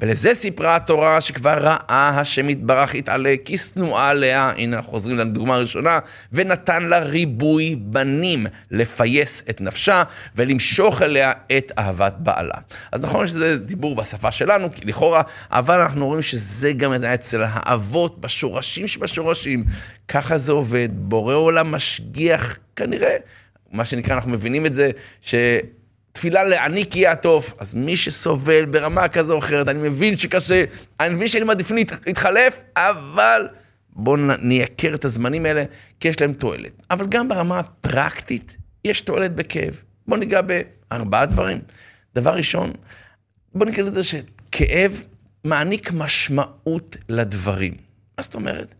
[0.00, 5.54] ולזה סיפרה התורה שכבר ראה השם יתברך יתעלה, כי שנואה עליה, הנה אנחנו חוזרים לדוגמה
[5.54, 5.98] הראשונה,
[6.32, 10.02] ונתן לה ריבוי בנים, לפייס את נפשה
[10.36, 12.54] ולמשוך אליה את אהבת בעלה.
[12.92, 17.42] אז נכון שזה דיבור בשפה שלנו, כי לכאורה, אבל אנחנו רואים שזה גם היה אצל
[17.46, 19.64] האבות, בשורשים שבשורשים.
[20.08, 23.16] ככה זה עובד, בורא עולם משגיח, כנראה,
[23.72, 25.34] מה שנקרא, אנחנו מבינים את זה, ש...
[26.12, 27.54] תפילה לעני כי יעטוף.
[27.58, 30.64] אז מי שסובל ברמה כזו או אחרת, אני מבין שקשה,
[31.00, 33.48] אני מבין שאני מעדיפים להתחלף, אבל
[33.92, 35.64] בואו נייקר את הזמנים האלה,
[36.00, 36.82] כי יש להם תועלת.
[36.90, 39.82] אבל גם ברמה הפרקטית, יש תועלת בכאב.
[40.06, 41.58] בואו ניגע בארבעה דברים.
[42.14, 42.72] דבר ראשון,
[43.54, 45.02] בואו נקרא לזה שכאב
[45.44, 47.74] מעניק משמעות לדברים.
[48.18, 48.74] מה זאת אומרת?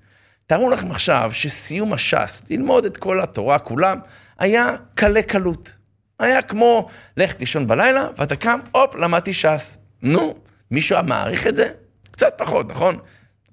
[0.47, 3.99] תארו לכם עכשיו שסיום הש"ס, ללמוד את כל התורה כולם,
[4.39, 5.73] היה קלה קלות.
[6.19, 9.79] היה כמו ללכת לישון בלילה, ואתה קם, הופ, למדתי ש"ס.
[10.03, 10.35] נו,
[10.71, 11.69] מישהו היה מעריך את זה?
[12.11, 12.99] קצת פחות, נכון?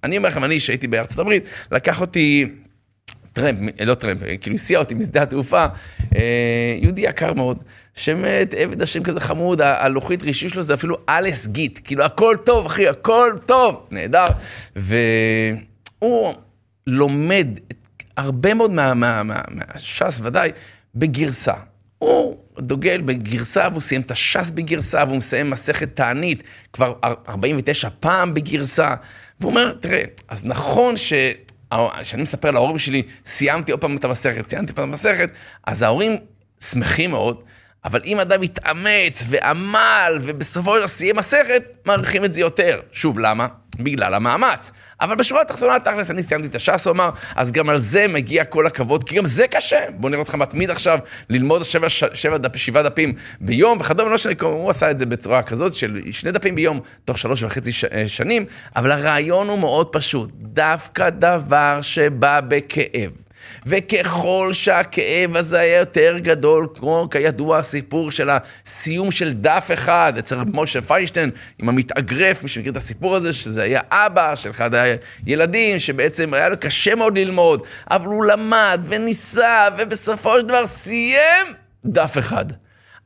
[0.04, 2.50] אני אומר לכם, אני שהייתי בארצות הברית, לקח אותי
[3.34, 5.65] טרמפ, לא טרמפ, כאילו הסיע אותי משדה התעופה,
[6.15, 7.63] אה, יהודי יקר מאוד,
[7.95, 8.24] שם
[8.58, 12.88] עבד השם כזה חמוד, הלוחית רישוי שלו זה אפילו אלס גיט, כאילו הכל טוב, אחי,
[12.88, 14.26] הכל טוב, נהדר.
[14.76, 16.34] והוא
[16.88, 17.48] לומד
[18.17, 20.52] הרבה מאוד מהש"ס ודאי
[20.95, 21.54] בגרסה.
[22.00, 26.43] הוא דוגל בגרסה, והוא סיים את הש"ס בגרסה, והוא מסיים מסכת תענית
[26.74, 26.93] כבר
[27.30, 28.95] 49 פעם בגרסה.
[29.39, 31.13] והוא אומר, תראה, אז נכון ש...
[32.02, 35.30] כשאני מספר להורים שלי, סיימתי עוד פעם את המסכת, סיימתי פעם את המסכת,
[35.63, 36.17] אז ההורים
[36.60, 37.41] שמחים מאוד,
[37.86, 42.80] אבל אם אדם יתאמץ ועמל, ובסופו של דבר סיים מסכת, מעריכים את זה יותר.
[42.91, 43.48] שוב, למה?
[43.80, 44.72] בגלל המאמץ.
[45.02, 48.46] אבל בשורה התחתונה, תכלס, אני סיימתי את הש"ס, הוא אמר, אז גם על זה מגיע
[48.46, 49.80] כל הכבוד, כי גם זה קשה.
[49.98, 54.36] בוא נראה אותך מתמיד עכשיו ללמוד שבע, שבע דפ, שבעה דפים ביום, וכדומה, לא שאני,
[54.42, 58.08] הוא עשה את זה בצורה כזאת של שני דפים ביום, תוך שלוש וחצי ש, אה,
[58.08, 60.32] שנים, אבל הרעיון הוא מאוד פשוט.
[60.36, 63.29] דווקא דבר שבא בכאב.
[63.65, 70.36] וככל שהכאב הזה היה יותר גדול, כמו כידוע הסיפור של הסיום של דף אחד אצל
[70.36, 74.71] רב משה פיינשטיין עם המתאגרף, מי שמכיר את הסיפור הזה, שזה היה אבא של אחד
[75.25, 81.45] הילדים, שבעצם היה לו קשה מאוד ללמוד, אבל הוא למד וניסה, ובסופו של דבר סיים
[81.86, 82.45] דף אחד.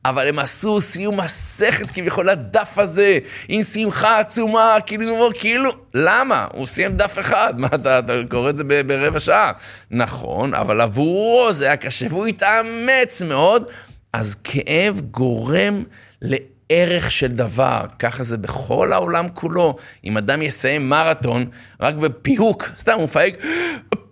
[0.04, 6.46] אבל הם עשו סיום מסכת כביכול לדף הזה, עם שמחה עצומה, כאילו, כאילו, למה?
[6.52, 9.52] הוא סיים דף אחד, מה אתה, אתה קורא את זה ברבע שעה?
[9.90, 13.64] נכון, אבל עבורו זה היה קשה, והוא התאמץ מאוד,
[14.12, 15.82] אז כאב גורם
[16.22, 19.76] לערך של דבר, ככה זה בכל העולם כולו.
[20.04, 21.46] אם אדם יסיים מרתון
[21.80, 23.34] רק בפיהוק, סתם הוא מפהק,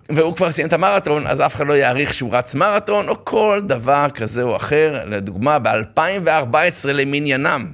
[0.09, 3.61] והוא כבר סיים את המרתון, אז אף אחד לא יעריך שהוא רץ מרתון, או כל
[3.67, 5.05] דבר כזה או אחר.
[5.07, 7.73] לדוגמה, ב-2014 למניינם,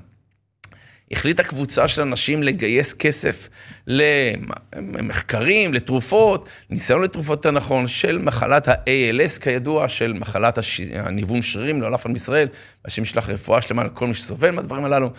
[1.10, 3.48] החליטה קבוצה של אנשים לגייס כסף
[3.86, 10.80] למחקרים, לתרופות, ניסיון לתרופות יותר נכון, של מחלת ה-ALS כידוע, של מחלת הש...
[10.80, 12.48] הניוון שרירים לעולם עם ישראל,
[12.84, 15.10] והשם ישלח רפואה שלמה לכל מי שסובל מהדברים הללו.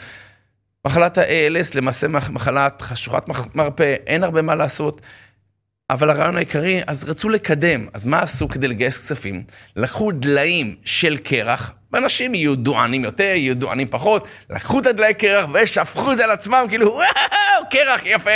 [0.85, 3.23] מחלת ה-ALS למעשה מחלת חשוכת
[3.55, 5.01] מרפא, אין הרבה מה לעשות.
[5.89, 7.87] אבל הרעיון העיקרי, אז רצו לקדם.
[7.93, 9.43] אז מה עשו כדי לגייס כספים?
[9.75, 15.49] לקחו דליים של קרח, ואנשים יהיו דוענים יותר, יהיו דוענים פחות, לקחו את הדלי קרח
[15.53, 18.31] ושפכו את זה על עצמם, כאילו, וואו, קרח, יפה.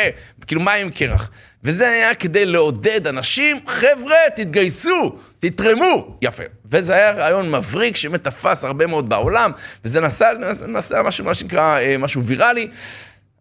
[0.47, 1.29] כאילו, מה עם קרח?
[1.63, 6.43] וזה היה כדי לעודד אנשים, חבר'ה, תתגייסו, תתרמו, יפה.
[6.65, 9.51] וזה היה רעיון מבריק שבאמת תפס הרבה מאוד בעולם,
[9.85, 10.29] וזה נעשה,
[10.67, 12.67] נעשה משהו, מה שנקרא, אה, משהו ויראלי.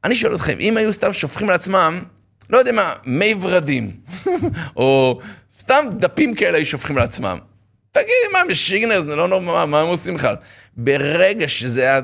[0.05, 2.03] אני שואל אתכם, אם היו סתם שופכים לעצמם
[2.53, 3.91] לא יודע מה, מי ורדים,
[4.77, 5.19] או
[5.59, 7.39] סתם דפים כאלה היו שופכים לעצמם.
[7.93, 10.37] תגיד, מה, משיגנר, זה לא נורא, מה הם עושים בכלל?
[10.77, 12.01] ברגע שזה היה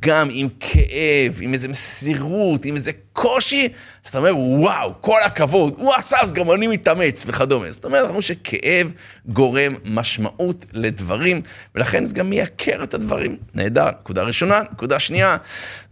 [0.00, 3.68] גם עם כאב, עם איזה מסירות, עם איזה קושי,
[4.04, 7.70] אז אתה אומר, וואו, כל הכבוד, הוא עשה, אז גם אני מתאמץ וכדומה.
[7.70, 8.92] זאת אומרת, אנחנו שכאב
[9.26, 11.42] גורם משמעות לדברים,
[11.74, 13.36] ולכן זה גם מייקר את הדברים.
[13.54, 14.60] נהדר, נקודה ראשונה.
[14.72, 15.36] נקודה שנייה,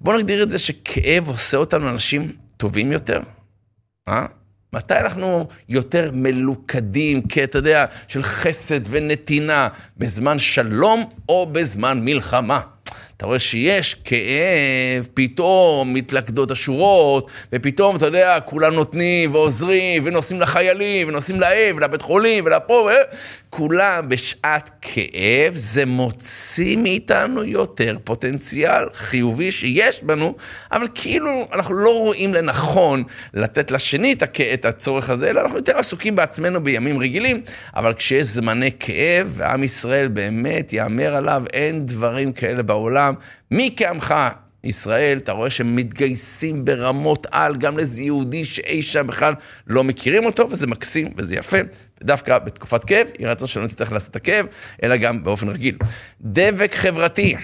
[0.01, 3.21] בואו נגדיר את זה שכאב עושה אותנו אנשים טובים יותר,
[4.09, 4.27] אה?
[4.79, 12.61] מתי אנחנו יותר מלוכדים, אתה יודע, של חסד ונתינה, בזמן שלום או בזמן מלחמה?
[13.19, 21.09] אתה רואה שיש כאב, פתאום מתלכדות השורות, ופתאום, אתה יודע, כולם נותנים ועוזרים, ונוסעים לחיילים,
[21.09, 22.91] ונוסעים להם, ולבית חולים, ולפה, ו...
[23.51, 30.35] כולם בשעת כאב, זה מוציא מאיתנו יותר פוטנציאל חיובי שיש בנו,
[30.73, 33.03] אבל כאילו אנחנו לא רואים לנכון
[33.35, 34.15] לתת לשני
[34.55, 37.41] את הצורך הזה, אלא אנחנו יותר עסוקים בעצמנו בימים רגילים,
[37.77, 43.08] אבל כשיש זמני כאב, ועם ישראל באמת יאמר עליו, אין דברים כאלה בעולם.
[43.09, 44.15] העולם, מי כעמך
[44.65, 49.35] ישראל, אתה רואה שהם מתגייסים ברמות על, גם לאיזה יהודי שאי שם בכלל
[49.67, 51.57] לא מכירים אותו, וזה מקסים וזה יפה.
[52.01, 54.47] ודווקא בתקופת כאב, יהיה רצון שלא נצטרך לעשות את הכאב,
[54.83, 55.79] אלא גם באופן רגיל.
[56.21, 57.35] דבק חברתי,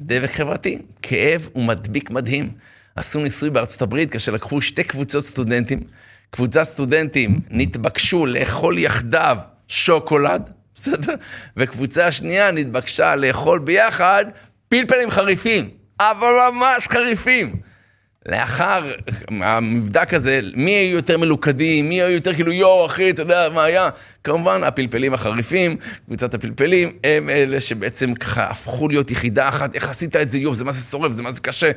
[0.00, 2.50] דבק חברתי, כאב הוא מדביק מדהים.
[2.96, 5.80] עשו ניסוי בארצות הברית כאשר לקחו שתי קבוצות סטודנטים.
[6.30, 11.14] קבוצת סטודנטים נתבקשו לאכול יחדיו שוקולד, בסדר?
[11.56, 14.24] וקבוצה שנייה נתבקשה לאכול ביחד
[14.82, 17.56] פלפלים חריפים, אבל ממש חריפים.
[18.28, 18.92] לאחר
[19.30, 23.64] המבדק הזה, מי היו יותר מלוכדים, מי היו יותר כאילו, יואו, אחי, אתה יודע מה
[23.64, 23.88] היה?
[24.24, 30.16] כמובן, הפלפלים החריפים, קבוצת הפלפלים, הם אלה שבעצם ככה הפכו להיות יחידה אחת, איך עשית
[30.16, 31.70] את זה, יואו, זה מה זה שורף, זה מה זה קשה.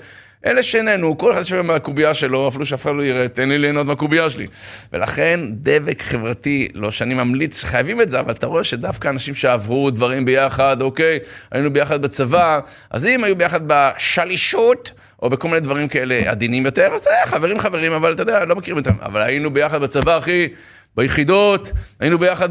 [0.45, 3.88] אלה שאיננו, כל אחד שווה מהקובייה שלו, אפילו שאף אחד לא יראה, תן לי ליהנות
[3.88, 4.47] מהקובייה שלי.
[4.93, 9.91] ולכן, דבק חברתי, לא שאני ממליץ שחייבים את זה, אבל אתה רואה שדווקא אנשים שעברו
[9.91, 11.19] דברים ביחד, אוקיי,
[11.51, 16.88] היינו ביחד בצבא, אז אם היו ביחד בשלישות, או בכל מיני דברים כאלה עדינים יותר,
[16.93, 18.93] אז היה חברים חברים, אבל אתה יודע, לא מכירים אותם.
[19.01, 20.47] אבל היינו ביחד בצבא, אחי,
[20.95, 22.49] ביחידות, היינו ביחד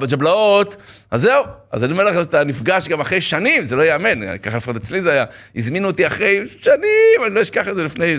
[0.00, 0.76] בג'בלאות,
[1.10, 1.44] אז זהו.
[1.72, 5.00] אז אני אומר לך, אתה נפגש גם אחרי שנים, זה לא ייאמן, ככה לפחות אצלי
[5.00, 5.24] זה היה.
[5.56, 8.16] הזמינו אותי אחרי שנים, אני לא אשכח את זה, לפני,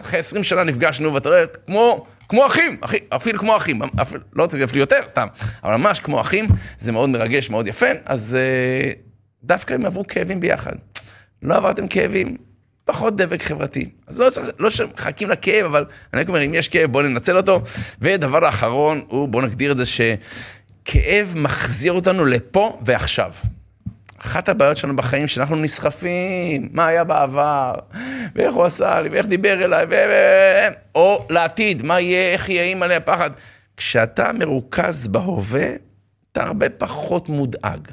[0.00, 2.06] אחרי 20 שנה נפגשנו, ואתה רואה, כמו...
[2.28, 5.26] כמו אחים, אחי, אפילו כמו אחים, אפילו, לא רוצה אפילו יותר, סתם,
[5.64, 6.46] אבל ממש כמו אחים,
[6.78, 8.94] זה מאוד מרגש, מאוד יפה, אז uh,
[9.44, 10.72] דווקא הם עברו כאבים ביחד.
[11.42, 12.36] לא עברתם כאבים,
[12.88, 13.90] פחות דבק חברתי.
[14.06, 17.62] אז לא, לא שמחכים לכאב, אבל אני רק אומר, אם יש כאב, בואו ננצל אותו.
[18.00, 23.32] ודבר אחרון הוא, בואו נגדיר את זה, שכאב מחזיר אותנו לפה ועכשיו.
[24.18, 27.72] אחת הבעיות שלנו בחיים, שאנחנו נסחפים, מה היה בעבר,
[28.34, 29.94] ואיך הוא עשה לי, ואיך דיבר אליי, ו...
[30.94, 33.30] או לעתיד, מה יהיה, איך יהיה אימא לי הפחד.
[33.76, 35.68] כשאתה מרוכז בהווה,
[36.32, 37.88] אתה הרבה פחות מודאג.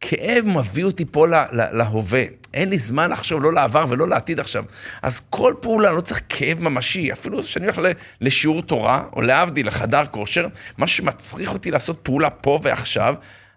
[0.00, 2.22] כאב מביא אותי פה להווה.
[2.54, 4.64] אין לי זמן לחשוב לא לעבר ולא לעתיד עכשיו.
[5.02, 7.12] אז כל פעולה, לא צריך כאב ממשי.
[7.12, 7.80] אפילו כשאני הולך
[8.20, 10.46] לשיעור תורה, או להבדיל, לחדר כושר,
[10.78, 13.14] מה שמצריך אותי לעשות פעולה פה ועכשיו,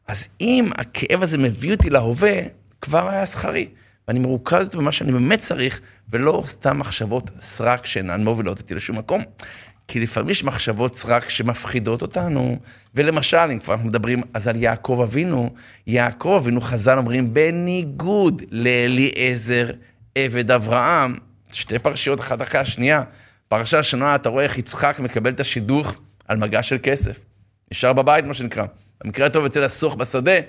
[0.07, 2.33] אז אם הכאב הזה מביא אותי להווה,
[2.81, 3.67] כבר היה שכרי.
[4.07, 9.23] ואני מרוכז במה שאני באמת צריך, ולא סתם מחשבות סרק שאינן מובילות אותי לשום מקום.
[9.91, 12.57] כי לפעמים יש מחשבות סרק שמפחידות אותנו,
[12.95, 15.53] ולמשל, אם כבר אנחנו מדברים אז על יעקב אבינו,
[15.87, 19.69] יעקב אבינו, חז"ל אומרים, בניגוד לאליעזר,
[20.15, 21.17] עבד אברהם,
[21.51, 23.03] שתי פרשיות אחת אחרי השנייה.
[23.47, 25.95] פרשה שונה, אתה רואה איך יצחק מקבל את השידוך
[26.27, 27.19] על מגע של כסף.
[27.71, 28.65] נשאר בבית, מה שנקרא.
[29.03, 30.39] במקרה הטוב יוצא לסוך בשדה,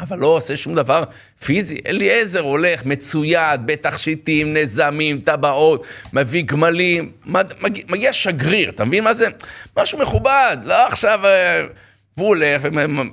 [0.00, 1.04] אבל לא עושה שום דבר
[1.44, 1.78] פיזי.
[1.86, 9.28] אליעזר הולך מצויד בתכשיטים, נזמים, טבעות, מביא גמלים, מגיע, מגיע שגריר, אתה מבין מה זה?
[9.78, 11.20] משהו מכובד, לא עכשיו...
[11.26, 11.62] אה,
[12.16, 12.62] והוא הולך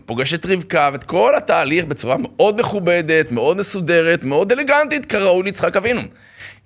[0.04, 5.78] ופוגש את רבקה ואת כל התהליך בצורה מאוד מכובדת, מאוד מסודרת, מאוד אלגנטית, כראוי ליצחק
[5.78, 6.02] אבינו.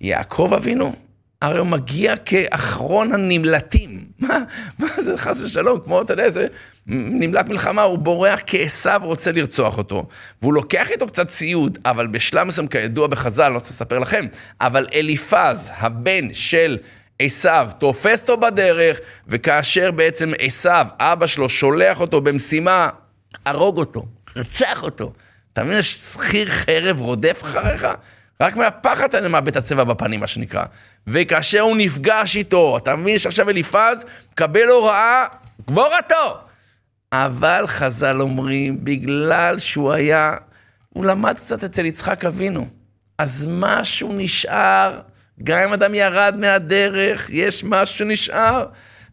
[0.01, 0.93] יעקב אבינו,
[1.41, 4.05] הרי הוא מגיע כאחרון הנמלטים.
[4.19, 4.37] מה,
[4.79, 6.47] מה זה חס ושלום, כמו, אתה יודע, זה
[6.87, 10.07] נמלט מלחמה, הוא בורח כי עשיו רוצה לרצוח אותו.
[10.41, 14.25] והוא לוקח איתו קצת ציוד, אבל בשלב מסוים, כידוע בחז"ל, לא רוצה לספר לכם,
[14.61, 16.77] אבל אליפז, הבן של
[17.19, 22.89] עשיו, תופס אותו בדרך, וכאשר בעצם עשיו, אבא שלו, שולח אותו במשימה,
[23.45, 25.13] הרוג אותו, רצח אותו.
[25.53, 27.87] אתה מבין, יש שכיר חרב רודף אחריך?
[28.41, 30.63] רק מהפחד אתה מאבד את הצבע בפנים, מה שנקרא.
[31.07, 35.25] וכאשר הוא נפגש איתו, אתה מבין שעכשיו אליפז מקבל הוראה,
[35.67, 36.37] גמור אותו.
[37.13, 40.35] אבל חז"ל אומרים, בגלל שהוא היה,
[40.89, 42.67] הוא למד קצת אצל יצחק אבינו.
[43.17, 44.99] אז משהו נשאר,
[45.43, 48.65] גם אם אדם ירד מהדרך, יש משהו נשאר.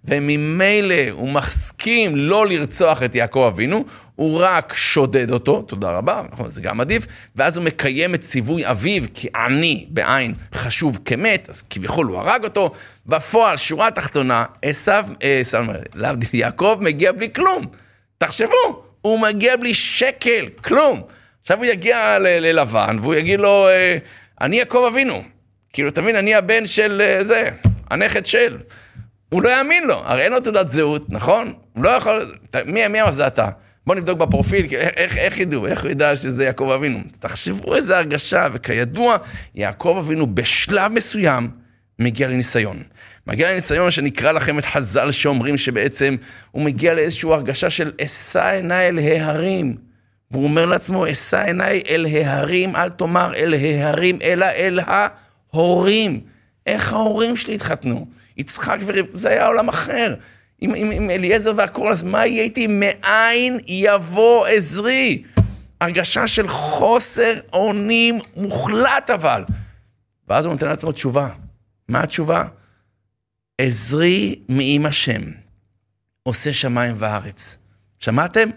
[0.05, 3.84] וממילא הוא מסכים לא לרצוח את יעקב אבינו,
[4.14, 8.70] הוא רק שודד אותו, תודה רבה, נכון, זה גם עדיף, ואז הוא מקיים את ציווי
[8.70, 12.72] אביו, כי עני בעין חשוב כמת, אז כביכול הוא הרג אותו.
[13.07, 17.66] בפועל, שורה תחתונה, עשיו, עשיו, אה, להבדיל יעקב, מגיע בלי כלום.
[18.18, 21.03] תחשבו, הוא מגיע בלי שקל, כלום.
[21.40, 23.96] עכשיו הוא יגיע ללבן, והוא יגיד לו, אה,
[24.40, 25.22] אני יעקב אבינו.
[25.72, 27.51] כאילו, תבין, אני הבן של אה, זה,
[27.90, 28.57] הנכד של.
[29.29, 31.53] הוא לא יאמין לו, הרי אין לו תעודת זהות, נכון?
[31.72, 32.35] הוא לא יכול...
[32.66, 33.49] מי, מי זה אתה?
[33.87, 36.99] בוא נבדוק בפרופיל, איך, איך ידעו, איך הוא ידע שזה יעקב אבינו?
[37.20, 39.16] תחשבו איזה הרגשה, וכידוע,
[39.55, 41.51] יעקב אבינו בשלב מסוים
[41.99, 42.83] מגיע לניסיון.
[43.26, 46.16] מגיע לניסיון שנקרא לכם את חז"ל שאומרים שבעצם
[46.51, 49.76] הוא מגיע לאיזושהי הרגשה של אשא עיניי אל ההרים.
[50.31, 56.20] והוא אומר לעצמו, אשא עיניי אל ההרים, אל תאמר אל ההרים, אלא אל ההורים.
[56.66, 58.07] איך ההורים שלי התחתנו?
[58.39, 59.07] יצחק ורב...
[59.14, 60.14] זה היה עולם אחר.
[60.61, 62.66] עם, עם, עם אליעזר והכל, אז מה יהיה איתי?
[62.66, 65.22] מאין יבוא עזרי?
[65.80, 69.45] הרגשה של חוסר אונים מוחלט אבל.
[70.28, 71.28] ואז הוא נותן לעצמו תשובה.
[71.89, 72.45] מה התשובה?
[73.59, 75.22] עזרי מעם השם,
[76.22, 77.59] עושה שמיים וארץ.
[77.99, 78.49] שמעתם?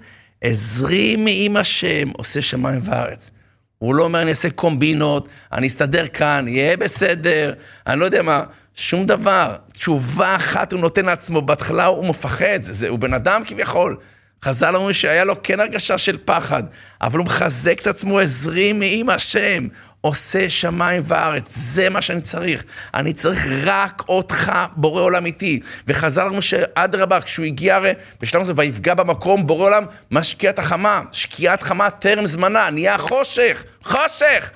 [0.42, 3.32] עזרי מעם השם, עושה שמיים וארץ.
[3.78, 7.54] הוא לא אומר, אני אעשה קומבינות, אני אסתדר כאן, יהיה בסדר,
[7.88, 8.44] אני לא יודע מה,
[8.76, 9.56] שום דבר.
[9.72, 13.98] תשובה אחת הוא נותן לעצמו, בהתחלה הוא מפחד, זה, הוא בן אדם כביכול.
[14.46, 16.64] חז"ל אומרים שהיה לו כן הרגשה של פחד,
[17.02, 19.68] אבל הוא מחזק את עצמו, עזרי מעם השם,
[20.02, 22.64] עושה שמיים וארץ, זה מה שאני צריך.
[22.94, 25.60] אני צריך רק אותך, בורא עולם איתי.
[25.88, 31.02] וחז"ל אמרו שאדרבה, כשהוא הגיע הרי, בשלב הזה, ויפגע במקום, בורא עולם משקיע את החמה.
[31.12, 34.52] שקיעת חמה טרם זמנה, נהיה חושך, חושך!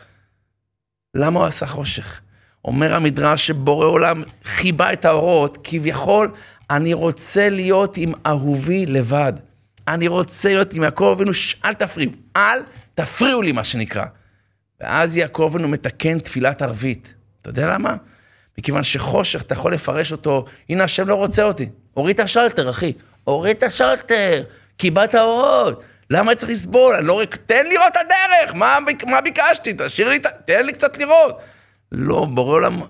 [1.15, 2.19] למה הוא עשה חושך?
[2.65, 6.31] אומר המדרש שבורא עולם חיבה את האורות, כביכול,
[6.69, 9.33] אני רוצה להיות עם אהובי לבד.
[9.87, 11.31] אני רוצה להיות עם יעקב אבינו,
[11.65, 12.59] אל תפריעו, אל
[12.95, 14.05] תפריעו לי, מה שנקרא.
[14.81, 17.13] ואז יעקב אבינו מתקן תפילת ערבית.
[17.41, 17.95] אתה יודע למה?
[18.57, 21.69] מכיוון שחושך, אתה יכול לפרש אותו, הנה השם לא רוצה אותי.
[21.93, 22.93] הוריד את השלטר, אחי.
[23.23, 24.43] הוריד את השלטר,
[24.77, 25.83] קיבלת אורות.
[26.09, 26.95] למה אני צריך לסבול?
[26.95, 27.21] אני לא...
[27.45, 29.73] תן לראות את הדרך, מה, מה ביקשתי?
[29.77, 31.41] תשאיר לי, תן לי קצת לראות.
[31.95, 32.81] לא, בורא עולם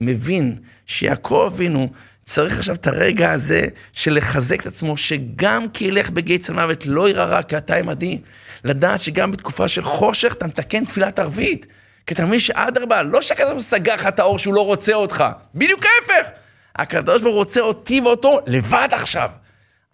[0.00, 1.88] מבין שיעקב אבינו
[2.24, 6.86] צריך עכשיו את הרגע הזה של לחזק את עצמו, שגם כי ילך בגיא צל מוות
[6.86, 8.18] לא ירא רע, כי אתה עמדי.
[8.64, 11.66] לדעת שגם בתקופה של חושך אתה מתקן תפילת ערבית.
[12.06, 14.94] כי אתה מבין שאדרבה, לא שהקדוש ברוך הוא סגר לך את האור שהוא לא רוצה
[14.94, 15.24] אותך,
[15.54, 16.28] בדיוק ההפך.
[16.76, 19.30] הקדוש ברוך הוא רוצה אותי ואותו לבד עכשיו.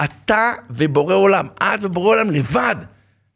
[0.04, 2.76] אתה ובורא עולם, את ובורא עולם לבד.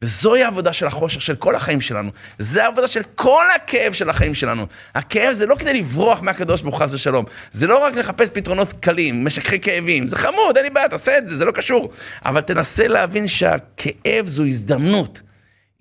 [0.04, 2.10] וזוהי העבודה של החושך של כל החיים שלנו.
[2.38, 4.66] זה העבודה של כל הכאב של החיים שלנו.
[4.94, 7.24] הכאב זה לא כדי לברוח מהקדוש ברוך חס ושלום.
[7.50, 10.08] זה לא רק לחפש פתרונות קלים, משככי כאבים.
[10.08, 11.90] זה חמוד, אין לי בעיה, תעשה את זה, זה לא קשור.
[12.24, 15.20] אבל תנסה להבין שהכאב זו הזדמנות.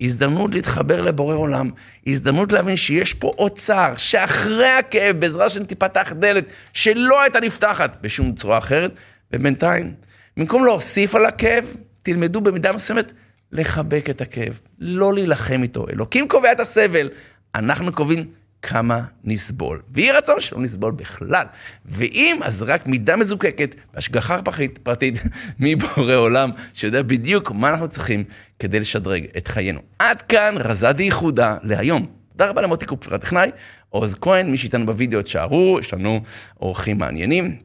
[0.00, 1.70] הזדמנות להתחבר לבורא עולם,
[2.06, 7.96] הזדמנות להבין שיש פה עוד צער, שאחרי הכאב, בעזרה של תיפתח דלת שלא הייתה נפתחת
[8.00, 8.90] בשום צורה אחרת,
[9.32, 9.94] ובינתיים,
[10.36, 11.64] במקום להוסיף על הכאב,
[12.02, 13.12] תלמדו במידה מסוימת
[13.54, 15.86] לחבק את הכאב, לא להילחם איתו.
[15.88, 17.10] אלוקים קובע את הסבל,
[17.54, 18.24] אנחנו קובעים
[18.62, 19.82] כמה נסבול.
[19.90, 21.44] ויהי רצון שלא נסבול בכלל.
[21.86, 25.22] ואם, אז רק מידה מזוקקת, בהשגחה פרטית, פרטית
[25.60, 28.24] מבורא עולם, שיודע בדיוק מה אנחנו צריכים
[28.58, 29.80] כדי לשדרג את חיינו.
[29.98, 32.06] עד כאן רזדי ייחודה להיום.
[32.32, 33.50] תודה רבה למוטי קופפר הטכנאי,
[33.88, 36.20] עוז כהן, מי שאיתנו בווידאו תשארו, יש לנו
[36.60, 37.56] אורחים מעניינים.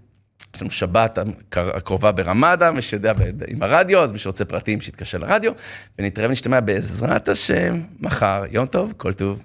[0.55, 1.19] יש לנו שבת
[1.55, 3.13] הקרובה ברמדה, מי שיודע
[3.47, 5.51] עם הרדיו, אז מי שרוצה פרטים שיתקשר לרדיו,
[5.99, 8.43] ונתראה ונשתמע בעזרת השם מחר.
[8.51, 9.43] יום טוב, כל טוב.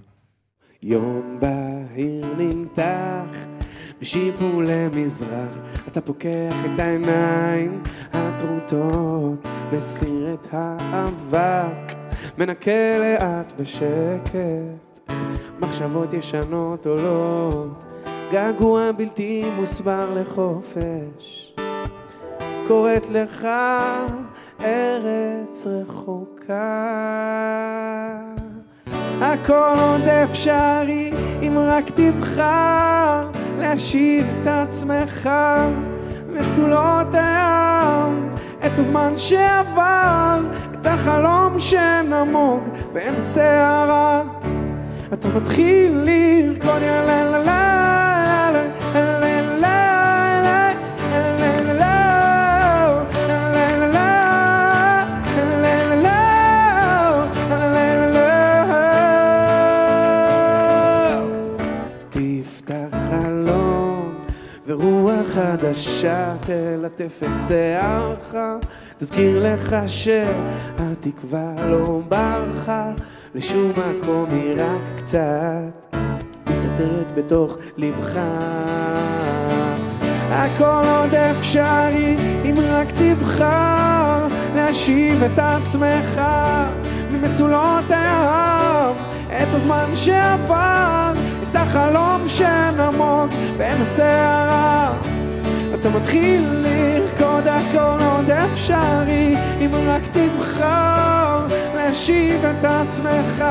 [0.83, 3.37] יום בהיר נמתח,
[4.01, 7.83] בשיפור למזרח, אתה פוקח את העיניים
[8.13, 11.95] הטרוטות, מסיר את האבק,
[12.39, 15.11] מנקה לאט בשקט,
[15.61, 17.85] מחשבות ישנות עולות.
[18.33, 21.55] געגוע בלתי מוסבר לחופש,
[22.69, 23.49] קוראת לך
[24.61, 27.05] ארץ רחוקה.
[29.21, 31.13] הכל עוד אפשרי
[31.43, 33.21] אם רק תבחר
[33.59, 35.31] להשיב את עצמך
[36.29, 38.31] מצולות הים,
[38.67, 40.41] את הזמן שעבר,
[40.75, 42.61] את החלום שנמוג
[42.93, 44.23] בין הסערה.
[45.13, 47.84] אתה מתחיל לרקוד יא לה לה לה
[66.97, 68.35] תלטף את שערך,
[68.99, 72.93] תזכיר לך שהתקווה לא ברחה
[73.35, 75.97] לשום מקום, היא רק קצת
[76.51, 78.19] מסתתרת בתוך לבך.
[80.31, 86.21] הכל עוד אפשרי אם רק תבחר להשיב את עצמך
[87.11, 88.97] ממצולות הים,
[89.43, 95.24] את הזמן שעבר, את החלום שנמוג בין הסערה.
[95.87, 103.45] אתה מתחיל לרקוד הכל עוד אפשרי, אם רק תבחר להשיב את עצמך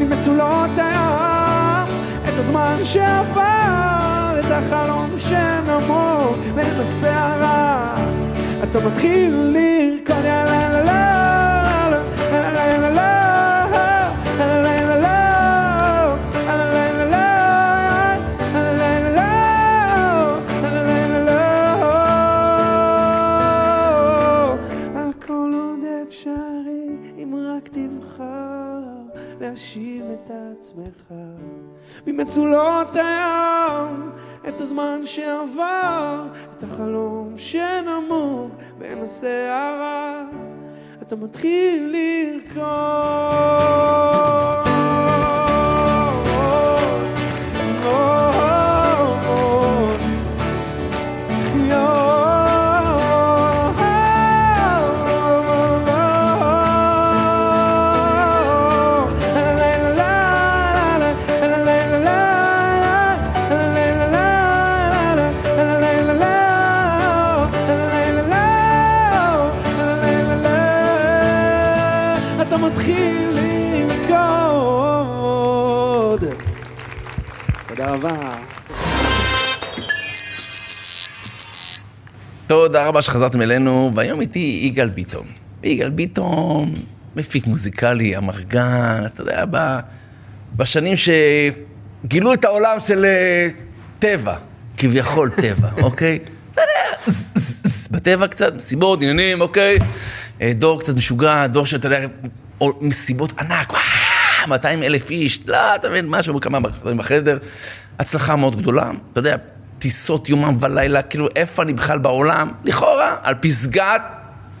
[0.00, 1.94] ממצולות הים,
[2.28, 7.94] את הזמן שעבר, את החלום שנמור ואת הסערה.
[8.62, 11.09] אתה מתחיל לרקוד יא לה
[30.70, 31.12] עצמך.
[32.06, 34.10] ממצולות הים
[34.48, 40.24] את הזמן שעבר את החלום שנמוג בין הסערה.
[41.02, 42.70] אתה מתחיל לרקוד
[82.80, 85.26] תודה רבה שחזרתם אלינו, והיום איתי יגאל ביטון.
[85.62, 86.74] יגאל ביטון,
[87.16, 89.78] מפיק מוזיקלי, אמרגן, אתה יודע, ב...
[90.56, 93.48] בשנים שגילו את העולם של אה,
[93.98, 94.34] טבע,
[94.78, 96.18] כביכול טבע, אוקיי?
[96.52, 97.00] אתה יודע,
[97.90, 99.78] בטבע קצת, מסיבות, עניינים, אוקיי?
[100.42, 102.00] אה, דור קצת משוגע, דור שאתה יודע,
[102.60, 106.58] או- מסיבות ענק, וואו, 200 אלף איש, לא, אתה מבין, משהו, כמה
[106.96, 107.38] בחדר.
[107.98, 109.36] הצלחה מאוד גדולה, אתה יודע,
[109.80, 112.50] טיסות יומם ולילה, כאילו, איפה אני בכלל בעולם?
[112.64, 114.02] לכאורה, על פסגת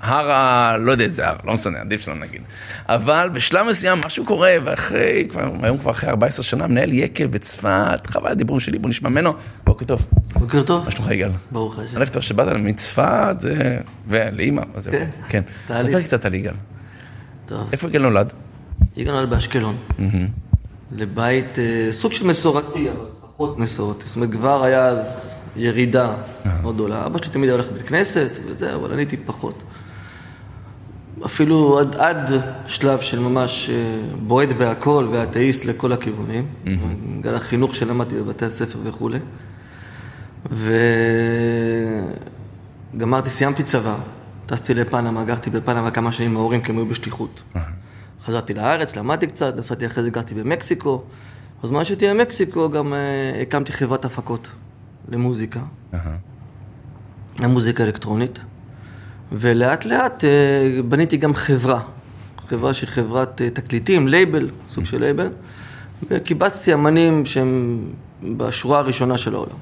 [0.00, 0.76] הר ה...
[0.78, 2.42] לא יודע איזה הר, לא משנה, עדיף שלא נגיד.
[2.86, 8.06] אבל בשלב מסוים משהו קורה, ואחרי, כבר, היום כבר אחרי 14 שנה, מנהל יקב בצפת,
[8.06, 9.32] חוויה הדיבורים שלי, בוא נשמע ממנו.
[9.64, 10.84] בוקר טוב, בוקר טוב.
[10.84, 11.30] מה שלומך יגאל?
[11.50, 11.96] ברוך השם.
[11.96, 13.78] אלף טוב שבאת מצפת, זה...
[14.08, 15.42] ולאימא, אז זהו, כן, כן.
[15.66, 15.86] תהליך.
[15.86, 16.54] ספר לי קצת על יגאל.
[17.46, 17.68] טוב.
[17.72, 18.32] איפה יגאל נולד?
[18.96, 19.76] הגענו באשקלון.
[20.92, 23.06] לבית אה, סוג של מסורתי, אבל
[23.40, 24.06] פחות מסורתי.
[24.06, 26.12] זאת אומרת, כבר היה אז ירידה
[26.62, 27.06] מאוד גדולה.
[27.06, 29.62] אבא שלי תמיד היה הולך לבית כנסת וזה, אבל אני הייתי פחות.
[31.24, 32.30] אפילו עד, עד
[32.66, 36.46] שלב של ממש אה, בועט בהכל ואתאיסט לכל הכיוונים.
[37.18, 39.18] בגלל החינוך שלמדתי בבתי הספר וכולי.
[42.94, 43.96] וגמרתי, סיימתי צבא,
[44.46, 47.42] טסתי לפנמה, גרתי בפנמה כמה שנים עם ההורים כי הם היו בשליחות.
[48.24, 51.02] חזרתי לארץ, למדתי קצת, נסעתי אחרי זה, גרתי במקסיקו.
[51.62, 54.48] בזמן שהייתי במקסיקו גם uh, הקמתי חברת הפקות
[55.08, 55.60] למוזיקה,
[57.40, 58.38] למוזיקה אלקטרונית.
[59.32, 61.80] ולאט לאט uh, בניתי גם חברה,
[62.48, 65.28] חברה שהיא חברת uh, תקליטים, לייבל, סוג של לייבל,
[66.10, 67.84] וקיבצתי אמנים שהם
[68.36, 69.56] בשורה הראשונה של העולם.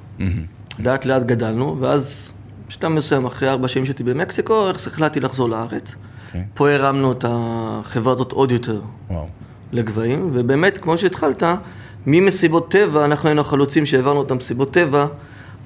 [0.78, 2.32] לאט לאט גדלנו, ואז
[2.68, 5.94] בשלב מסוים, אחרי ארבע שנים שהייתי במקסיקו, החלטתי לחזור לארץ.
[6.26, 6.44] אוקיי.
[6.54, 8.80] פה הרמנו את החברה הזאת עוד יותר.
[9.72, 11.42] לגבהים, ובאמת, כמו שהתחלת,
[12.06, 15.06] ממסיבות טבע, אנחנו היינו החלוצים שהעברנו את המסיבות טבע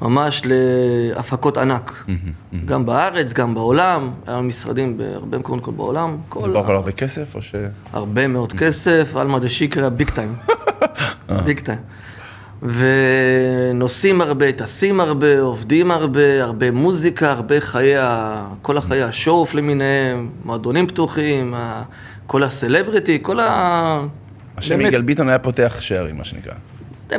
[0.03, 2.05] ממש להפקות ענק.
[2.65, 6.17] גם בארץ, גם בעולם, היה לנו משרדים בהרבה מקומות כל בעולם.
[6.37, 7.55] מדובר על הרבה כסף, או ש...
[7.93, 10.35] הרבה מאוד כסף, עלמא דשיקרא ביג טיים.
[11.45, 11.79] ביג טיים.
[12.63, 17.97] ונוסעים הרבה, טסים הרבה, עובדים הרבה, הרבה מוזיקה, הרבה חיי.
[18.63, 21.55] כל החיי השואוף למיניהם, מועדונים פתוחים,
[22.27, 24.01] כל הסלבריטי, כל ה...
[24.57, 26.53] השם באמת, יגאל ביטון היה פותח שערים, מה שנקרא.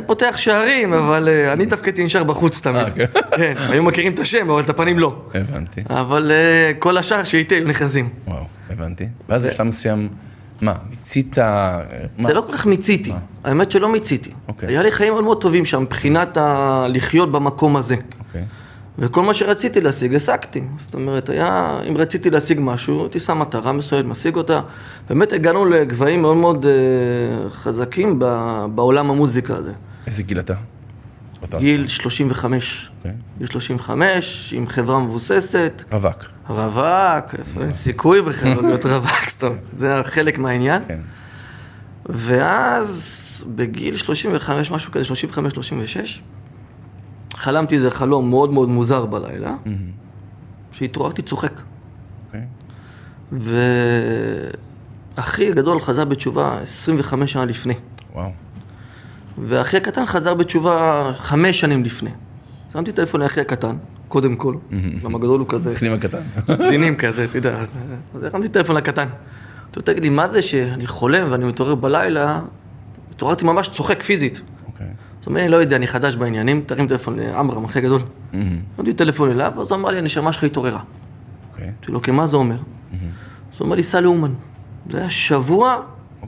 [0.06, 2.76] פותח שערים, אבל אה, אני דווקא הייתי נשאר בחוץ תמיד.
[2.76, 3.04] אה, כן.
[3.38, 5.16] כן, היו מכירים את השם, אבל את הפנים לא.
[5.34, 5.80] הבנתי.
[5.90, 8.08] אבל אה, כל השאר שאיתי היו נכנסים.
[8.26, 9.04] וואו, הבנתי.
[9.28, 10.08] ואז בשלב מסוים,
[10.60, 11.38] מה, מיצית...
[11.38, 11.80] אה?
[12.18, 13.12] זה לא כל כך מיציתי,
[13.44, 14.30] האמת שלא מיציתי.
[14.48, 14.68] אוקיי.
[14.68, 16.38] היה לי חיים מאוד מאוד טובים שם, מבחינת.
[16.88, 17.96] לחיות במקום הזה.
[18.18, 18.44] אוקיי.
[18.98, 20.62] וכל מה שרציתי להשיג, השגתי.
[20.78, 24.60] זאת אומרת, היה, אם רציתי להשיג משהו, הייתי שם מטרה מסוימת, משיג אותה.
[25.08, 28.24] באמת הגענו לגבהים מאוד מאוד אה, חזקים ב,
[28.74, 29.72] בעולם המוזיקה הזה.
[30.06, 30.54] איזה גיל אתה?
[31.58, 32.90] גיל 35.
[32.98, 33.12] אוקיי.
[33.38, 36.24] גיל 35, עם חברה מבוססת, רווק.
[36.48, 39.52] רווק, איפה אין סיכוי בכלל להיות רווק, סתם.
[39.76, 40.82] זה היה חלק מהעניין.
[40.88, 41.00] כן.
[42.06, 46.20] ואז בגיל 35, משהו כזה, 35-36,
[47.34, 49.56] חלמתי איזה חלום מאוד מאוד מוזר בלילה,
[50.72, 51.60] שהתעוררתי צוחק.
[52.26, 52.46] אוקיי.
[55.16, 57.74] ואחי הגדול חזר בתשובה 25 שנה לפני,
[58.14, 58.30] וואו.
[59.44, 62.10] ואחי הקטן חזר בתשובה חמש שנים לפני.
[62.72, 63.76] שמתי טלפון לאחי הקטן,
[64.08, 64.54] קודם כל.
[65.02, 66.20] גם הגדול הוא כזה, בפנים הקטן.
[66.70, 67.56] דינים כזה, אתה יודע.
[67.58, 67.72] אז
[68.14, 69.08] אז הרמתי טלפון לקטן.
[69.70, 72.40] אתה תגיד לי, מה זה שאני חולם ואני מתעורר בלילה?
[73.10, 74.40] התעוררתי ממש צוחק פיזית.
[75.26, 75.42] אוקיי.
[75.42, 78.02] אז הוא אומר לא יודע, אני חדש בעניינים, תרים טלפון לעמרם, אחי הגדול.
[78.76, 80.80] הרמתי טלפון אליו, אז אמר לי, הנשמה שלך התעוררה.
[81.52, 81.66] אוקיי.
[81.66, 82.56] אמרתי לו, כן, מה זה אומר?
[83.52, 84.32] אז הוא אומר לי, סע לאומן.
[84.90, 85.76] זה היה שבוע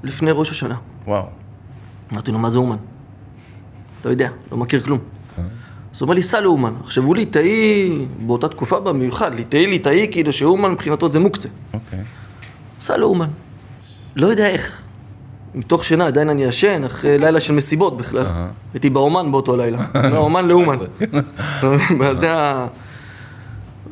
[0.02, 0.76] לפני ראש השנה.
[1.06, 1.26] וואו.
[2.12, 2.76] אמרתי לו, מה זה אומן?
[4.04, 4.98] לא יודע, לא מכיר כלום.
[5.36, 6.72] אז הוא אומר לי, סע לאומן.
[6.84, 11.48] עכשיו, הוא ליטאי, באותה תקופה במיוחד, ליטאי ליטאי, כאילו שאומן מבחינתו זה מוקצה.
[11.74, 11.98] אוקיי.
[12.80, 13.28] סע לאומן.
[14.16, 14.82] לא יודע איך.
[15.56, 18.26] מתוך שינה, עדיין אני ישן, אחרי לילה של מסיבות בכלל.
[18.74, 19.78] הייתי באומן באותו לילה.
[20.12, 20.76] מהאומן לאומן.
[22.20, 22.66] זה ה...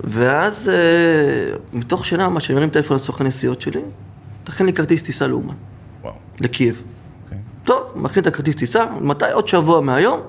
[0.05, 3.81] ואז, אה, מתוך שינה, מה שאני מרים טלפון לסוכן נסיעות שלי,
[4.45, 5.55] תכין לי כרטיס טיסה לאומן.
[6.41, 6.83] לקייב.
[7.25, 7.39] אוקיי.
[7.65, 9.31] טוב, מכין את הכרטיס טיסה, מתי?
[9.33, 10.21] עוד שבוע מהיום,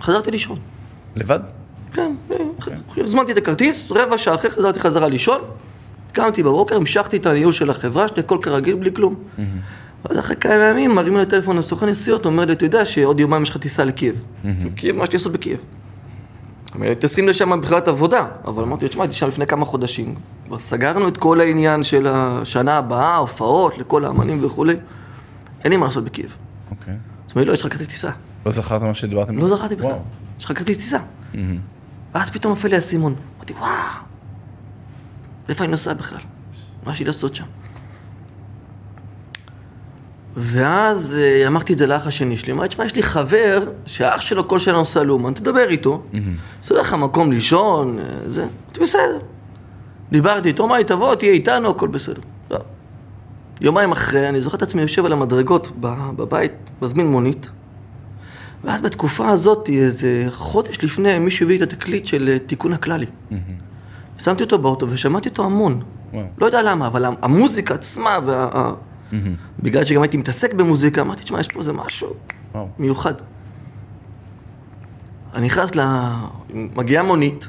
[0.00, 0.58] חזרתי לישון.
[1.16, 1.40] לבד?
[1.92, 2.36] כן, אה,
[2.96, 5.40] הזמנתי את הכרטיס, רבע שעה אחרי חזרתי חזרה לישון,
[6.12, 9.14] קמתי בבוקר, המשכתי את הניהול של החברה שלי, הכל כרגיל, בלי כלום.
[10.04, 13.42] ואז אחרי כמה ימים מרים לי טלפון לסוכן נסיעות, אומר לי, אתה יודע שעוד יומיים
[13.42, 14.24] יש לך טיסה לקייב.
[14.74, 15.60] קייב, מה יש לי לעשות בקייב?
[16.74, 18.26] אומר לי, טסים לשם מבחינת עבודה.
[18.44, 20.14] אבל אמרתי לו, תשמע, הייתי שם לפני כמה חודשים.
[20.46, 24.74] כבר סגרנו את כל העניין של השנה הבאה, הופעות, לכל האמנים וכולי.
[25.64, 26.36] אין לי מה לעשות בקייב.
[26.70, 26.94] אוקיי.
[26.94, 28.10] אז אומר לי, לא, יש לך כרטיס טיסה.
[28.46, 29.38] לא זכרת מה שדיברתם?
[29.38, 29.92] לא זכרתי בכלל.
[30.38, 30.98] יש לך כרטיס טיסה.
[32.14, 33.14] ואז פתאום נופל לי האסימון.
[33.36, 33.70] אמרתי, וואו,
[35.48, 36.18] איפה אני נוסע בכלל?
[36.86, 37.44] מה יש לי לעשות שם?
[40.36, 44.48] ואז אה, אמרתי את זה לאח השני שלי, אמרתי, תשמע, יש לי חבר שהאח שלו
[44.48, 46.02] כל שנה נוסע לאומן, תדבר איתו,
[46.60, 49.18] עושה לך מקום לישון, אה, זה, אמרתי, בסדר.
[50.12, 52.20] דיברתי איתו, אמר לי, תבוא, תהיה איתנו, הכל בסדר.
[52.50, 52.58] לא.
[53.60, 55.72] יומיים אחרי, אני זוכר את עצמי יושב על המדרגות
[56.16, 56.52] בבית,
[56.82, 57.48] מזמין מונית,
[58.64, 63.06] ואז בתקופה הזאת, איזה חודש לפני, מישהו הביא לי את התקליט של אה, תיקון הכללי.
[64.18, 65.82] שמתי אותו באוטו ושמעתי אותו המון.
[66.38, 68.72] לא יודע למה, אבל המוזיקה עצמה, וה...
[69.12, 69.16] ה-
[69.62, 72.08] בגלל שגם הייתי מתעסק במוזיקה, אמרתי, תשמע, יש פה איזה משהו
[72.54, 72.68] וואו.
[72.78, 73.14] מיוחד.
[75.34, 75.80] אני נכנס ל...
[76.54, 77.48] מגיעה מונית,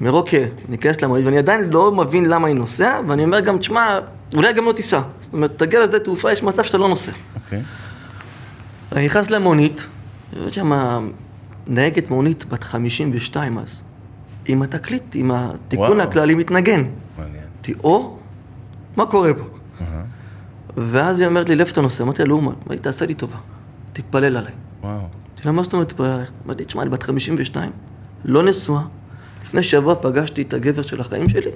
[0.00, 3.58] אני אומר, אוקיי, ניכנס למונית, ואני עדיין לא מבין למה אני נוסע, ואני אומר גם,
[3.58, 3.98] תשמע,
[4.34, 5.00] אולי גם לא תיסע.
[5.20, 7.12] זאת אומרת, תגיע לשדה תעופה, יש מצב שאתה לא נוסע.
[7.34, 7.62] אוקיי.
[8.92, 9.86] אני נכנס למונית,
[10.46, 10.72] יש שם
[11.66, 13.82] נהגת מונית בת 52 אז,
[14.46, 16.00] עם התקליט, עם התיקון וואו.
[16.08, 16.82] הכללי מתנגן.
[17.18, 17.42] מעניין.
[17.56, 18.16] אמרתי, או,
[18.96, 19.44] מה קורה פה?
[20.76, 22.04] ואז היא אומרת לי, לאיפה אתה נוסע?
[22.04, 22.52] אמרתי לה, לאומן.
[22.66, 23.36] אמרתי, תעשה לי טובה,
[23.92, 24.52] תתפלל עליי.
[24.82, 24.92] וואו.
[24.92, 25.08] אמרתי
[25.44, 26.26] לה, מה זאת אומרת תתפלל עליי?
[26.46, 27.70] אמרתי, תשמע, אני בת 52,
[28.24, 28.82] לא נשואה.
[29.44, 31.50] לפני שבוע פגשתי את הגבר של החיים שלי,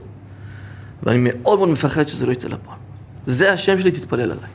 [1.03, 2.79] ואני מאוד מאוד מפחד שזה לא יצא לפועל.
[3.27, 4.51] זה השם שלי, תתפלל עליי.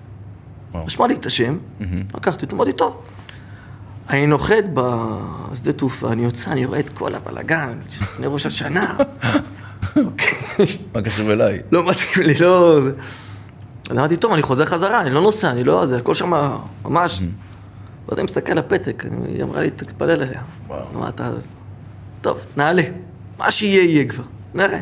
[0.74, 1.58] רשמה לי את השם,
[2.16, 3.02] לקחתי אותו, אמרתי, טוב.
[4.10, 8.98] אני נוחת בשדה תעופה, אני יוצא, אני רואה את כל הבלאגן, לפני ראש השנה.
[10.06, 10.66] אוקיי.
[10.96, 11.60] מה קשור אליי?
[11.72, 12.80] לא מתאים לי, לא...
[13.92, 15.86] אז אמרתי, טוב, אני חוזר חזרה, אני לא נוסע, אני לא...
[15.86, 16.34] זה הכל שם
[16.86, 17.22] ממש...
[17.22, 17.28] לא
[18.14, 20.42] יודע, אני מסתכל על הפתק, היא אמרה לי, תתפלל עליה.
[20.68, 21.08] וואו.
[21.08, 21.32] אתה...
[22.22, 22.84] טוב, נעלה.
[23.40, 24.24] מה שיהיה, יהיה כבר.
[24.54, 24.80] נראה.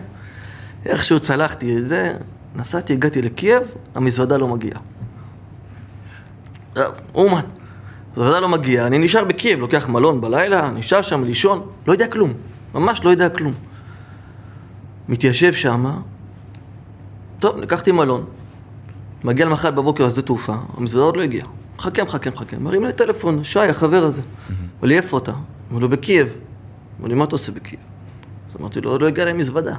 [0.86, 2.14] איכשהו צלחתי את זה,
[2.55, 3.64] נסעתי, הגעתי לקייב,
[3.95, 4.80] המזוודה לא מגיעה.
[6.74, 7.41] טוב, אומן.
[8.16, 12.34] המזוודה לא מגיעה, אני נשאר בקייב, לוקח מלון בלילה, נשאר שם לישון, לא יודע כלום.
[12.74, 13.53] ממש לא יודע כלום.
[15.10, 15.99] מתיישב שמה,
[17.39, 18.26] טוב, לקחתי מלון,
[19.24, 21.47] מגיע למחרת בבוקר לשדה תעופה, המזוודה עוד לא הגיעה.
[21.78, 22.57] מחכה, מחכה, מחכה.
[22.57, 24.22] מרים לי טלפון, שי, החבר הזה.
[24.49, 25.32] אומר לי, איפה אתה?
[25.70, 26.34] אומר לו, בקייב.
[26.99, 27.82] אומר לי, מה אתה עושה בקייב?
[28.49, 29.76] אז אמרתי לו, עוד לא הגיע להם מזוודה.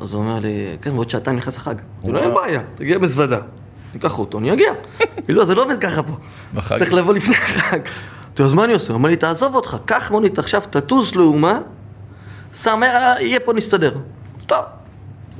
[0.00, 1.74] אז הוא אומר לי, כן, ועוד שעתיים נכנס החג.
[2.04, 2.34] אמרתי לו, אין.
[2.34, 3.38] בעיה, תגיע מזוודה.
[3.94, 4.72] ניקח אותו, אני אגיע.
[5.24, 6.12] כאילו, זה לא עובד ככה פה.
[6.54, 6.78] בחג.
[6.78, 7.78] צריך לבוא לפני החג.
[8.26, 8.88] אמרתי לו, אז מה אני עושה?
[8.88, 11.60] הוא אומר לי, תעזוב אותך, קח מונית עכשיו, תטוס לאומן,
[12.54, 12.80] שם,
[13.20, 13.94] יהיה פה, נסתדר.
[14.46, 14.64] טוב.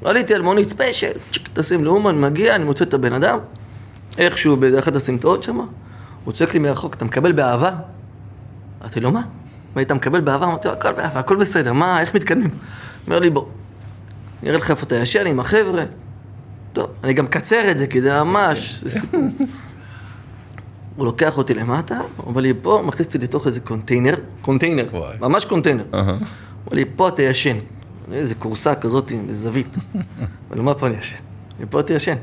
[0.05, 3.38] עליתי על מונית ספיישל, צ'יק, טסים לאומן, מגיע, אני מוצא את הבן אדם,
[4.18, 5.61] איכשהו באחת הסמטאות שם,
[6.24, 7.70] הוא צועק לי מרחוק, אתה מקבל באהבה?
[8.80, 9.22] אמרתי לו, מה?
[9.80, 10.47] אתה מקבל באהבה?
[10.47, 12.51] אמרתי לו, הכל באהבה, הכל בסדר, מה, איך מתקדמים?
[13.07, 13.45] אומר לי, בוא,
[14.42, 15.84] אני אראה לך איפה אתה ישן עם החבר'ה.
[16.72, 18.84] טוב, אני גם מקצר את זה, כי זה ממש...
[20.97, 24.86] הוא לוקח אותי למטה, הוא אומר לי, פה, מכניס אותי לתוך איזה קונטיינר, קונטיינר.
[25.20, 25.84] ממש קונטיינר.
[25.90, 26.18] הוא אומר
[26.72, 27.57] לי, פה אתה ישן.
[28.09, 29.76] אני איזה כורסה כזאת עם זווית.
[30.50, 31.16] אבל מה פה אני ישן?
[31.59, 32.14] אני פה אתה ישן.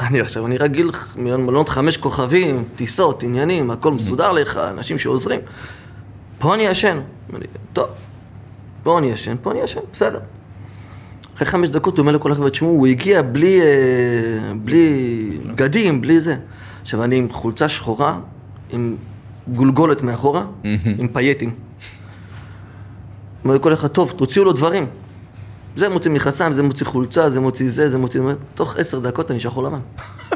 [0.00, 5.40] אני עכשיו, אני רגיל מלונות חמש כוכבים, טיסות, עניינים, הכל מסודר לך, אנשים שעוזרים.
[6.38, 7.00] פה אני ישן.
[7.72, 7.88] טוב,
[8.82, 10.18] פה אני ישן, פה אני ישן, בסדר.
[11.36, 16.20] אחרי חמש דקות הוא אומר לכל החבר'ה, תשמעו, הוא הגיע בלי, אה, בלי בגדים, בלי
[16.20, 16.36] זה.
[16.82, 18.18] עכשיו, אני עם חולצה שחורה,
[18.70, 18.96] עם
[19.48, 20.46] גולגולת מאחורה,
[20.98, 21.50] עם פייטים.
[23.44, 24.86] אומר לכל אחד, טוב, תוציאו לו דברים.
[25.76, 28.20] זה מוציא מכנסיים, זה מוציא חולצה, זה מוציא זה, זה מוציא...
[28.54, 29.80] תוך עשר דקות אני שחור לבן.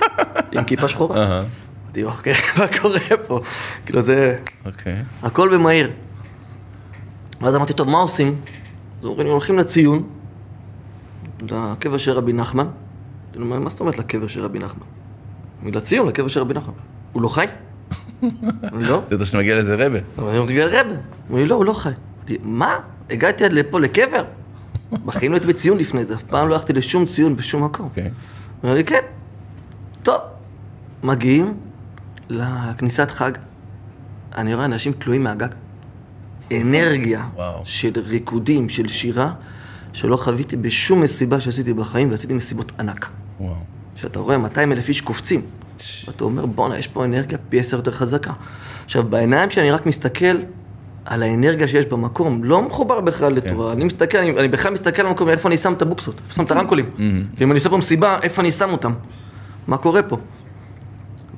[0.53, 1.43] עם כיפה שחורה.
[1.85, 3.41] אמרתי, אוקיי, מה קורה פה?
[3.87, 4.39] כאילו זה...
[4.67, 5.03] אוקיי.
[5.23, 5.91] הכל במהיר.
[7.41, 8.37] ואז אמרתי, טוב, מה עושים?
[9.01, 10.03] אז אומרים הולכים לציון,
[11.43, 12.67] לקבר של רבי נחמן.
[13.33, 14.87] כאילו, מה זאת אומרת לקבר של רבי נחמן?
[15.65, 16.75] לציון, לקבר של רבי נחמן.
[17.13, 17.47] הוא לא חי?
[18.73, 19.03] לא.
[19.07, 19.99] אתה יודע שאני מגיע לאיזה רבה.
[20.19, 20.95] אני אמרתי, רבי.
[21.29, 21.91] אמרו לי, לא, הוא לא חי.
[22.19, 22.79] אמרתי, מה?
[23.11, 24.25] הגעתי עד לפה לקבר?
[25.05, 27.87] בחיים לא הייתי בציון לפני זה, אף פעם לא הלכתי לשום ציון בשום מקום.
[27.87, 28.11] אוקיי.
[28.65, 29.01] אמר לי, כן.
[30.03, 30.21] טוב.
[31.03, 31.55] מגיעים
[32.29, 33.33] לכניסת חג,
[34.37, 35.49] אני רואה אנשים תלויים מהגג.
[36.53, 37.61] אנרגיה וואו.
[37.65, 39.33] של ריקודים, של שירה,
[39.93, 43.11] שלא חוויתי בשום מסיבה שעשיתי בחיים, ועשיתי מסיבות ענק.
[43.41, 43.55] וואו.
[43.97, 45.43] שאתה רואה 200 אלף איש קופצים,
[46.07, 48.33] ואתה אומר, בואנה, יש פה אנרגיה פי עשר יותר חזקה.
[48.85, 50.37] עכשיו, בעיניים שלי אני רק מסתכל
[51.05, 53.73] על האנרגיה שיש במקום, לא מחובר בכלל לתורה.
[53.73, 56.45] אני מסתכל, אני, אני בכלל מסתכל על המקום, איפה אני שם את הבוקסות, איפה שם
[56.45, 56.91] את הרמקולים.
[57.41, 58.93] אם אני עושה פה מסיבה, איפה אני שם אותם?
[59.67, 60.17] מה קורה פה?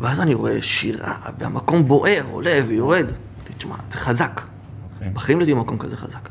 [0.01, 3.07] ואז אני רואה שירה, והמקום בוער, עולה ויורד.
[3.59, 4.41] תשמע, זה חזק.
[4.95, 5.11] אוקיי.
[5.11, 6.29] בחיים לא במקום כזה חזק.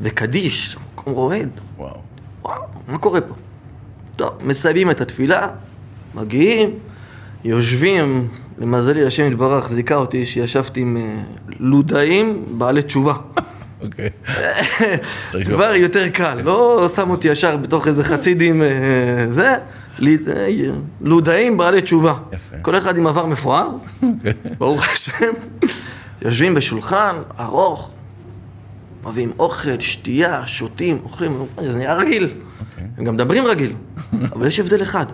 [0.00, 1.50] וקדיש, המקום רועד.
[1.76, 1.96] וואו.
[2.42, 3.34] וואו, מה קורה פה?
[4.16, 5.48] טוב, מסיימים את התפילה,
[6.14, 6.70] מגיעים,
[7.44, 8.28] יושבים,
[8.58, 11.22] למזלי, השם יתברך זיכה אותי שישבתי עם אה,
[11.58, 13.14] לודאים בעלי תשובה.
[13.82, 14.10] אוקיי.
[15.44, 18.68] כבר יותר קל, לא שם אותי ישר בתוך איזה חסידים, אה,
[19.30, 19.54] זה,
[21.00, 22.14] לודאים בעלי תשובה.
[22.32, 22.56] יפה.
[22.62, 23.68] כל אחד עם עבר מפואר,
[24.58, 25.32] ברוך השם,
[26.22, 27.90] יושבים בשולחן ארוך,
[29.06, 32.28] מביאים אוכל, שתייה, שותים, אוכלים, זה נהיה רגיל.
[32.98, 33.72] הם גם מדברים רגיל,
[34.32, 35.06] אבל יש הבדל אחד.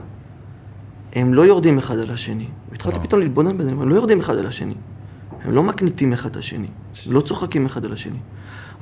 [1.12, 2.46] הם לא יורדים אחד על השני.
[2.70, 4.74] והתחלתי פתאום להתבונן בזה, הם לא יורדים אחד על השני.
[5.44, 6.66] הם לא מקניטים אחד את השני,
[7.06, 8.18] לא צוחקים אחד על השני.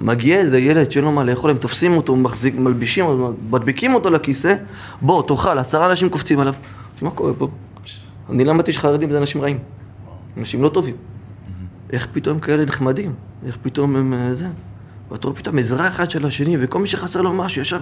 [0.00, 3.04] מגיע איזה ילד שאין לו מה לאכול, הם תופסים אותו, מחזיק, מלבישים,
[3.50, 4.54] מדביקים אותו לכיסא,
[5.02, 6.54] בוא, תאכל, עשרה אנשים קופצים עליו.
[7.02, 7.48] מה קורה פה?
[8.30, 9.58] אני למדתי שחרדים זה אנשים רעים.
[10.36, 10.94] אנשים לא טובים.
[11.92, 13.14] איך פתאום כאלה נחמדים?
[13.46, 14.48] איך פתאום הם אה, זה?
[15.10, 17.80] ואתה רואה פתאום עזרה אחד של השני, וכל מי שחסר לו משהו ישר,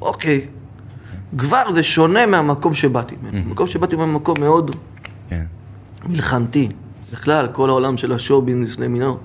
[0.00, 0.46] אוקיי.
[1.38, 3.38] כבר זה שונה מהמקום שבאתי ממנו.
[3.38, 4.76] המקום שבאתי ממנו מקום מאוד
[5.28, 5.44] כן.
[6.06, 6.68] מלחמתי.
[7.12, 9.18] בכלל, כל העולם של השואו ביזנס למינו.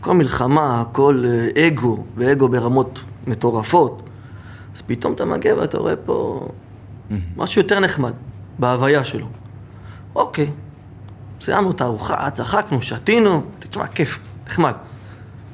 [0.00, 4.10] כל מלחמה, הכל אה, אגו, ואגו ברמות מטורפות.
[4.74, 6.48] אז פתאום אתה מגיע ואתה רואה פה
[7.36, 8.12] משהו יותר נחמד,
[8.58, 9.26] בהוויה שלו.
[10.14, 10.50] אוקיי,
[11.40, 14.74] סיימנו את הארוחה, צחקנו, שתינו, תשמע, כיף, נחמד.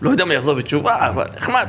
[0.03, 1.69] לא יודע מי יחזור בתשובה, אבל נחמד.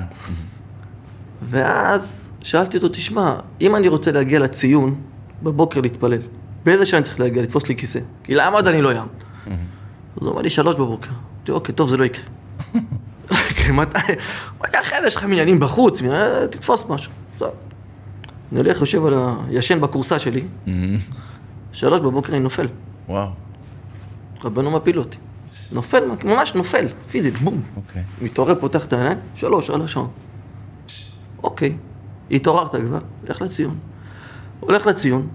[1.42, 4.96] ואז שאלתי אותו, תשמע, אם אני רוצה להגיע לציון,
[5.44, 6.22] בבוקר להתפלל,
[6.66, 8.00] באיזה שעה אני צריך להגיע, לתפוס לי כיסא?
[8.24, 9.08] כי לעמוד אני לא אעם.
[10.18, 11.10] אז הוא אמר לי, שלוש בבוקר.
[11.10, 12.24] אמרתי, אוקיי, טוב, זה לא יקרה.
[13.32, 13.98] לא יקרה, מתי?
[13.98, 14.16] הוא
[14.60, 16.02] אומר, אחרי זה יש לך מניינים בחוץ,
[16.50, 17.12] תתפוס משהו.
[18.52, 19.36] אני הולך, יושב על ה...
[19.50, 20.44] ישן בכורסה שלי,
[21.72, 22.68] שלוש בבוקר אני נופל.
[23.10, 23.30] וואו.
[24.44, 25.18] רבנו מפיל אותי.
[25.72, 27.62] נופל, ממש נופל, פיזית, בום.
[27.76, 28.04] אוקיי.
[28.22, 30.08] מתעורר, פותח את העיניים, שלוש, על השעון.
[31.44, 31.76] אוקיי,
[32.32, 33.78] התעוררת כבר, לך לציון.
[34.60, 35.28] הולך לציון,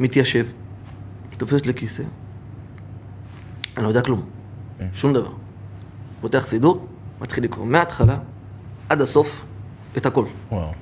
[0.00, 0.46] מתיישב,
[1.38, 2.02] תופס לי כיסא,
[3.76, 4.22] אני לא יודע כלום,
[4.78, 4.86] כן.
[4.92, 5.30] שום דבר.
[6.20, 6.86] פותח סידור,
[7.20, 8.16] מתחיל לקרוא מההתחלה
[8.88, 9.44] עד הסוף
[9.96, 10.24] את הכל.
[10.52, 10.72] וואו.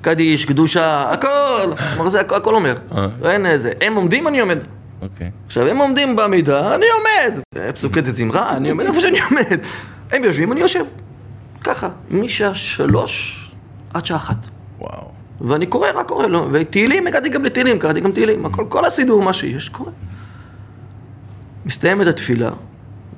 [0.00, 1.72] קדיש, קדושה, הכל,
[2.08, 2.76] זה הכל, הכל אומר.
[2.92, 3.06] אה.
[3.30, 4.58] אין איזה, הם עומדים, אני עומד.
[5.02, 5.30] אוקיי.
[5.46, 7.40] עכשיו, הם עומדים בעמידה, אני עומד.
[7.74, 9.64] פסוקי דזמרה, אני עומד איפה שאני עומד.
[10.10, 10.84] הם יושבים, אני יושב.
[11.64, 13.39] ככה, משעה שלוש
[13.94, 14.48] עד שעה אחת.
[14.78, 15.10] וואו.
[15.40, 16.48] ואני קורא, רק קורא, לא.
[16.52, 18.46] ותהילים, הגעתי גם לתהילים, קראתי גם תהילים.
[18.46, 19.92] הכל, כל הסידור, מה שיש, קורה.
[21.66, 22.50] מסתיימת התפילה,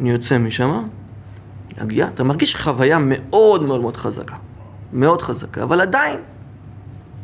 [0.01, 0.83] אני יוצא משם,
[1.79, 4.37] הגיע, אתה מרגיש חוויה מאוד מאוד מאוד חזקה.
[4.93, 6.17] מאוד חזקה, אבל עדיין,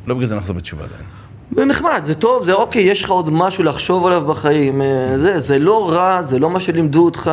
[0.06, 1.02] לא בגלל זה נחזור בתשובה עדיין.
[1.50, 5.40] זה נחמד, זה טוב, זה אוקיי, יש לך עוד משהו לחשוב עליו בחיים, אה, זה,
[5.40, 7.30] זה לא רע, זה לא מה שלימדו אותך,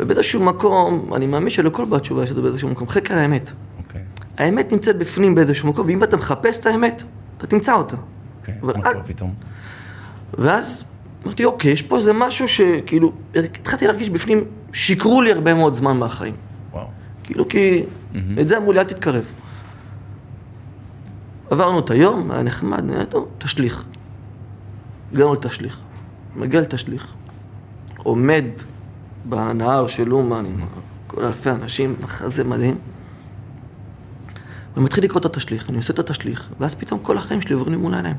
[0.00, 3.50] ובאיזשהו מקום, אני מאמין שלכל בת תשובה יש את זה באיזשהו מקום, חקר האמת.
[4.38, 7.02] האמת נמצאת בפנים באיזשהו מקום, ואם אתה מחפש את האמת,
[7.36, 7.96] אתה תמצא אותה.
[8.62, 9.34] מה אל- קורה פתאום?
[10.38, 10.84] ואז
[11.24, 15.96] אמרתי, אוקיי, יש פה איזה משהו שכאילו, התחלתי להרגיש בפנים, שיקרו לי הרבה מאוד זמן
[15.96, 16.34] מהחיים.
[16.72, 16.86] וואו.
[17.24, 17.82] כאילו, כי
[18.40, 19.24] את זה אמרו לי, אל תתקרב.
[21.50, 23.84] עברנו את היום, היה נחמד, נהיה טוב, תשליך.
[25.12, 25.78] הגענו לתשליך.
[26.36, 27.14] מגיע לתשליך.
[27.96, 28.44] עומד
[29.24, 30.60] בנהר של אומן עם
[31.06, 32.76] כל אלפי אנשים, מחזה מדהים.
[34.76, 37.80] ומתחיל לקרוא את התשליך, אני עושה את התשליך, ואז פתאום כל החיים שלי עוברים לי
[37.82, 38.16] מול העיניים.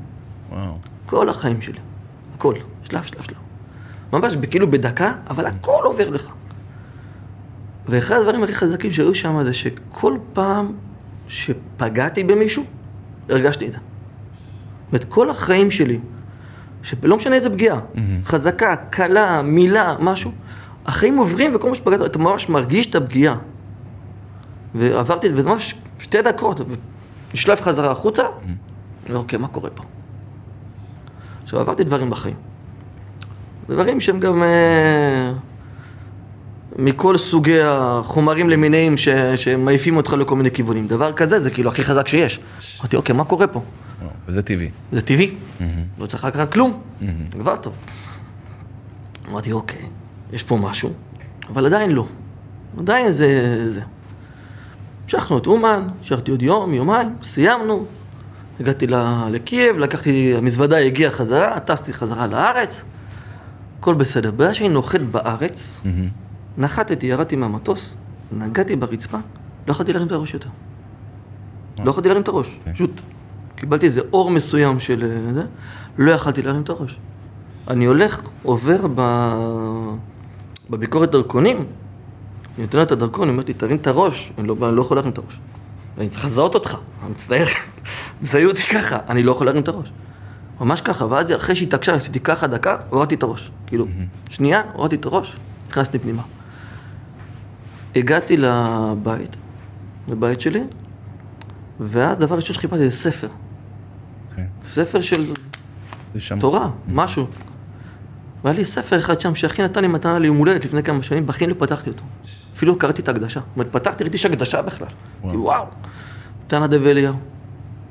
[0.51, 0.77] וואו.
[1.05, 1.79] כל החיים שלי.
[2.35, 2.55] הכל.
[2.83, 3.37] שלב, שלב, שלב.
[4.13, 6.31] ממש כאילו בדקה, אבל הכל עובר לך.
[7.87, 10.71] ואחד הדברים הכי חזקים שהיו שם זה שכל פעם
[11.27, 12.63] שפגעתי במישהו,
[13.29, 13.77] הרגשתי את זה.
[13.77, 15.99] זאת אומרת, כל החיים שלי,
[16.83, 17.79] שלא משנה איזה פגיעה,
[18.23, 20.31] חזקה, קלה, מילה, משהו,
[20.85, 23.35] החיים עוברים וכל מה שפגעת, אתה ממש מרגיש את הפגיעה.
[24.75, 26.61] ועברתי, וזה ממש שתי דקות,
[27.31, 28.23] ונשלף חזרה החוצה,
[29.09, 29.83] ואוקיי, מה קורה פה?
[31.43, 32.35] עכשיו, עברתי דברים בחיים.
[33.69, 35.31] דברים שהם גם אה,
[36.77, 40.87] מכל סוגי החומרים למיניהם ש, שמעיפים אותך לכל מיני כיוונים.
[40.87, 42.39] דבר כזה זה כאילו הכי חזק שיש.
[42.79, 43.61] אמרתי, אוקיי, מה קורה פה?
[44.01, 44.69] וואו, וזה טבעי.
[44.91, 45.35] זה טבעי,
[45.99, 46.81] לא צריך לקחת כלום,
[47.31, 47.73] כבר טוב.
[49.29, 49.81] אמרתי, אוקיי,
[50.33, 50.93] יש פה משהו,
[51.49, 52.05] אבל עדיין לא.
[52.79, 53.71] עדיין זה...
[53.71, 53.81] זה.
[55.13, 57.85] המשכנו את אומן, המשכתי עוד יום, יומיים, סיימנו,
[58.59, 58.87] הגעתי
[59.31, 62.83] לקייב, לקחתי, המזוודה הגיעה חזרה, טסתי חזרה לארץ,
[63.79, 64.31] הכל בסדר.
[64.31, 65.81] ברגע שאני נוחת בארץ,
[66.57, 67.93] נחתתי, ירדתי מהמטוס,
[68.31, 69.17] נגעתי ברצפה,
[69.67, 70.49] לא יכולתי להרים את הראש יותר.
[71.79, 73.01] לא יכולתי להרים את הראש, פשוט
[73.55, 75.43] קיבלתי איזה אור מסוים של אה, זה,
[75.97, 76.97] לא יכולתי להרים את הראש.
[77.67, 79.01] אני הולך, עובר ב...
[80.69, 81.65] בביקורת דרכונים,
[82.57, 84.81] אני נותן לה את הדרכון, היא אומרת לי, תרים את הראש, אני לא, אני לא
[84.81, 85.39] יכול להרים את הראש.
[85.97, 87.45] אני צריך לזהות אותך, אני מצטער,
[88.21, 89.91] תזהיו אותי ככה, אני לא יכול להרים את הראש.
[90.61, 93.51] ממש ככה, ואז אחרי שהתעקשה, עשיתי ככה דקה, הורדתי את הראש.
[93.67, 93.85] כאילו,
[94.29, 95.35] שנייה, הורדתי את הראש,
[95.69, 96.21] נכנסתי פנימה.
[97.95, 99.35] הגעתי לבית,
[100.07, 100.63] לבית שלי,
[101.79, 103.27] ואז דבר ראשון שחיפשתי זה ספר.
[104.29, 104.47] אוקיי.
[104.63, 105.33] ספר של
[106.17, 106.39] שם.
[106.39, 107.27] תורה, משהו.
[108.43, 111.49] והיה לי ספר אחד שם שאחי נתן לי מתנה ליום הולדת לפני כמה שנים, בחיים
[111.49, 112.03] לא פתחתי אותו.
[112.61, 113.39] אפילו קראתי את ההקדשה.
[113.39, 114.87] זאת אומרת, פתחתי, ראיתי שהקדשה בכלל.
[115.23, 115.65] אמרתי, וואו,
[116.47, 117.15] תנא דב אליהו.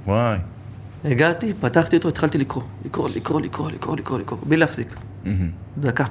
[0.07, 0.39] וואי.
[1.05, 2.62] הגעתי, פתחתי אותו, התחלתי לקרוא.
[2.85, 4.95] לקרוא, לקרוא, לקרוא, לקרוא, לקרוא, לקרוא, בלי להפסיק.
[5.79, 6.05] דקה.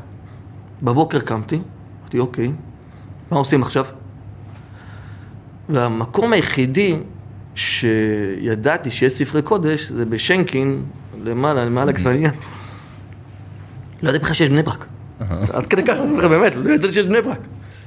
[0.84, 1.60] בבוקר קמתי,
[2.02, 2.52] אמרתי, אוקיי,
[3.32, 3.86] מה עושים עכשיו?
[5.70, 7.00] והמקום היחידי
[7.56, 10.84] שידעתי שיש ספרי קודש זה בשנקין,
[11.24, 12.32] למעלה, למעלה עגבנייה.
[14.04, 14.86] לא ידעתי בכלל שיש בני ברק.
[15.54, 15.98] עד כדי כך,
[16.30, 17.40] באמת, לא ידעתי שיש בני ברק.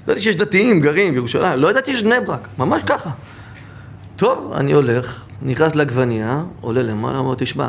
[0.07, 3.11] לא ידעתי שיש דתיים, גרים בירושלים, לא ידעתי שיש בני ברק, ממש ככה.
[4.17, 7.69] טוב, אני הולך, נכנס לעגבנייה, עולה למעלה, אומר, תשמע,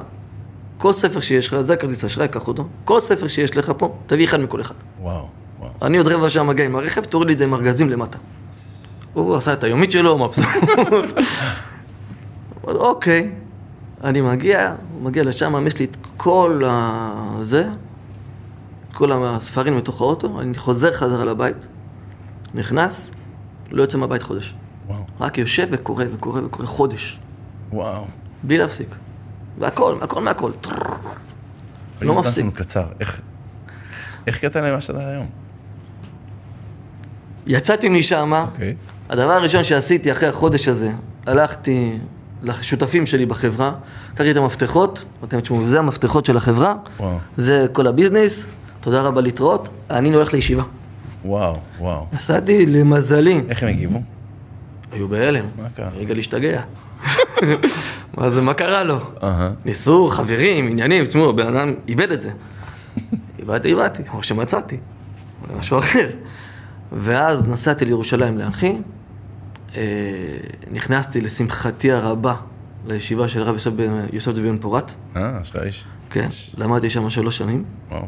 [0.77, 4.25] כל ספר שיש לך, זה הכרטיס אשראי, קח אותו, כל ספר שיש לך פה, תביא
[4.25, 4.75] אחד מכל אחד.
[5.01, 5.27] וואו,
[5.59, 5.71] וואו.
[5.81, 8.17] אני עוד רבע שעה מגיע עם הרכב, תוריד לי את זה עם ארגזים למטה.
[9.13, 10.45] הוא עשה את היומית שלו, מבסוט.
[12.63, 13.31] אוקיי,
[14.03, 17.37] אני מגיע, הוא מגיע לשם, יש לי את כל ה...
[17.41, 17.67] זה,
[18.93, 21.57] כל הספרים בתוך האוטו, אני חוזר חזרה לבית,
[22.53, 23.11] נכנס,
[23.71, 24.53] לא יוצא מהבית חודש.
[24.87, 27.19] וואו, רק יושב וקורא וקורא וקורא חודש,
[27.71, 28.05] וואו.
[28.43, 28.95] בלי להפסיק.
[29.59, 30.51] והכל, הכל מהכל.
[32.01, 32.45] לא מפסיק.
[32.53, 32.85] קצר.
[32.99, 33.21] איך...
[34.27, 35.29] איך הגעת למה שאתה היום?
[37.47, 38.75] יצאתי משם, אוקיי.
[39.09, 40.91] הדבר הראשון שעשיתי אחרי החודש הזה,
[41.25, 41.97] הלכתי
[42.43, 43.73] לשותפים שלי בחברה,
[44.13, 47.17] לקחתי את המפתחות, אמרתי להם, תשמעו, זה המפתחות של החברה, וואו.
[47.37, 48.45] זה כל הביזנס,
[48.81, 50.63] תודה רבה להתראות, אני הולך לישיבה.
[51.25, 52.05] וואו, וואו.
[52.13, 54.01] נסעתי, למזלי, איך הם הגיבו?
[54.91, 55.89] היו בהלם, מה קרה?
[55.89, 56.61] רגע להשתגע.
[58.17, 58.97] מה זה, מה קרה לו?
[59.65, 62.31] ניסו, חברים, עניינים, תשמעו, הבן אדם איבד את זה.
[63.39, 64.77] איבדתי, איבדתי, או שמצאתי,
[65.57, 66.09] משהו אחר.
[66.91, 68.77] ואז נסעתי לירושלים לאחי,
[69.75, 69.81] אה,
[70.71, 72.35] נכנסתי לשמחתי הרבה
[72.87, 73.55] לישיבה של הרב
[74.13, 75.85] יוסף בן- פורת, אה, אשרי איש.
[76.09, 77.63] כן, למדתי שם שלוש שנים.
[77.91, 78.05] וואו.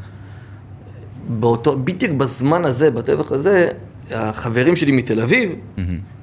[1.28, 3.68] באותו, בדיוק בזמן הזה, בטבח הזה,
[4.12, 5.52] החברים שלי מתל אביב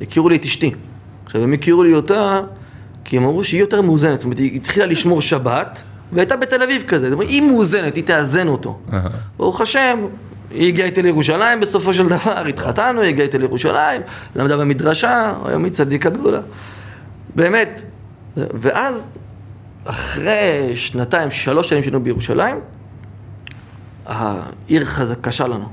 [0.00, 0.70] הכירו לי את אשתי.
[1.24, 2.40] עכשיו, הם הכירו לי אותה
[3.04, 4.20] כי הם אמרו שהיא יותר מאוזנת.
[4.20, 5.82] זאת אומרת, היא התחילה לשמור שבת,
[6.12, 7.10] והייתה בתל אביב כזה.
[7.10, 8.78] זאת אומרת, היא מאוזנת, היא תאזן אותו.
[9.36, 10.06] ברוך השם,
[10.50, 14.00] היא הגיעה איתי לירושלים בסופו של דבר, התחתנו, היא הגיעה איתי לירושלים,
[14.36, 16.40] למדה במדרשה, היום היא צדיקה גדולה.
[17.34, 17.82] באמת.
[18.36, 19.12] ואז,
[19.84, 22.56] אחרי שנתיים, שלוש שנים שהיינו בירושלים,
[24.06, 25.64] העיר חזק, קשה לנו.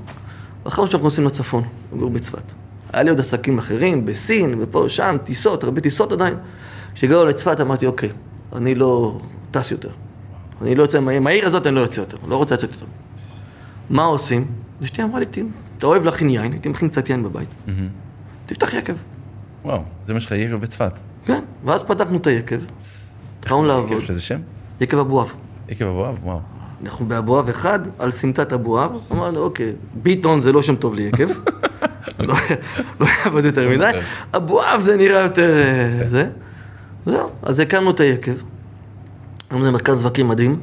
[0.64, 1.62] ואחרנו שאנחנו נוסעים לצפון,
[1.94, 2.52] לגור בצפת.
[2.92, 6.34] היה לי עוד עסקים אחרים, בסין, ופה, שם, טיסות, הרבה טיסות עדיין.
[6.94, 8.08] כשהגענו לצפת אמרתי, אוקיי,
[8.56, 9.18] אני לא
[9.50, 9.90] טס יותר.
[10.62, 12.86] אני לא יוצא מהעיר, הזאת אני לא יוצא יותר, לא רוצה לצאת יותר.
[13.90, 14.46] מה עושים?
[14.84, 15.38] אשתי אמרה לי, "ת-
[15.78, 17.48] אתה אוהב להכין יין, הייתי מכין קצת יין בבית.
[18.46, 18.94] תפתח יקב.
[19.64, 20.92] וואו, זה מה שלך יקב בצפת.
[21.26, 22.56] כן, ואז פתחנו את היקב,
[23.40, 23.92] התחלנו לעבוד.
[23.98, 24.40] יקב שזה שם?
[24.80, 25.32] יקב אבואב.
[25.68, 26.18] יקב אבואב?
[26.22, 26.40] וואו.
[26.84, 31.28] אנחנו באבואב אחד, על סמטת אבואב, אמרנו, אוקיי, ביטון זה לא שם טוב ליקב,
[32.18, 32.34] לא
[33.00, 33.90] לא יעבוד יותר מדי,
[34.36, 36.30] אבואב זה נראה יותר אה, זה.
[37.04, 38.32] זהו, אז הקמנו את היקב.
[39.50, 40.60] היום זה מרכז שווקים מדהים,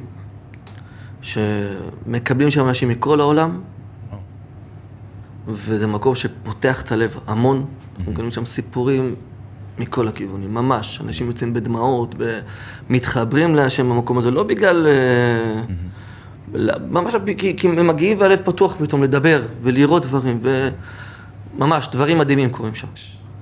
[1.22, 3.62] שמקבלים שם אנשים מכל העולם,
[5.48, 7.66] וזה מקום שפותח את הלב המון.
[7.98, 9.16] אנחנו מקבלים שם סיפורים
[9.80, 11.02] מכל הכיוונים, ממש.
[11.02, 12.16] אנשים יוצאים בדמעות,
[12.90, 14.88] מתחברים להשם במקום הזה, לא בגלל...
[16.54, 20.40] לא, ממש כי, כי הם מגיעים והלב פתוח פתאום לדבר ולראות דברים,
[21.56, 22.88] וממש, דברים מדהימים קורים שם.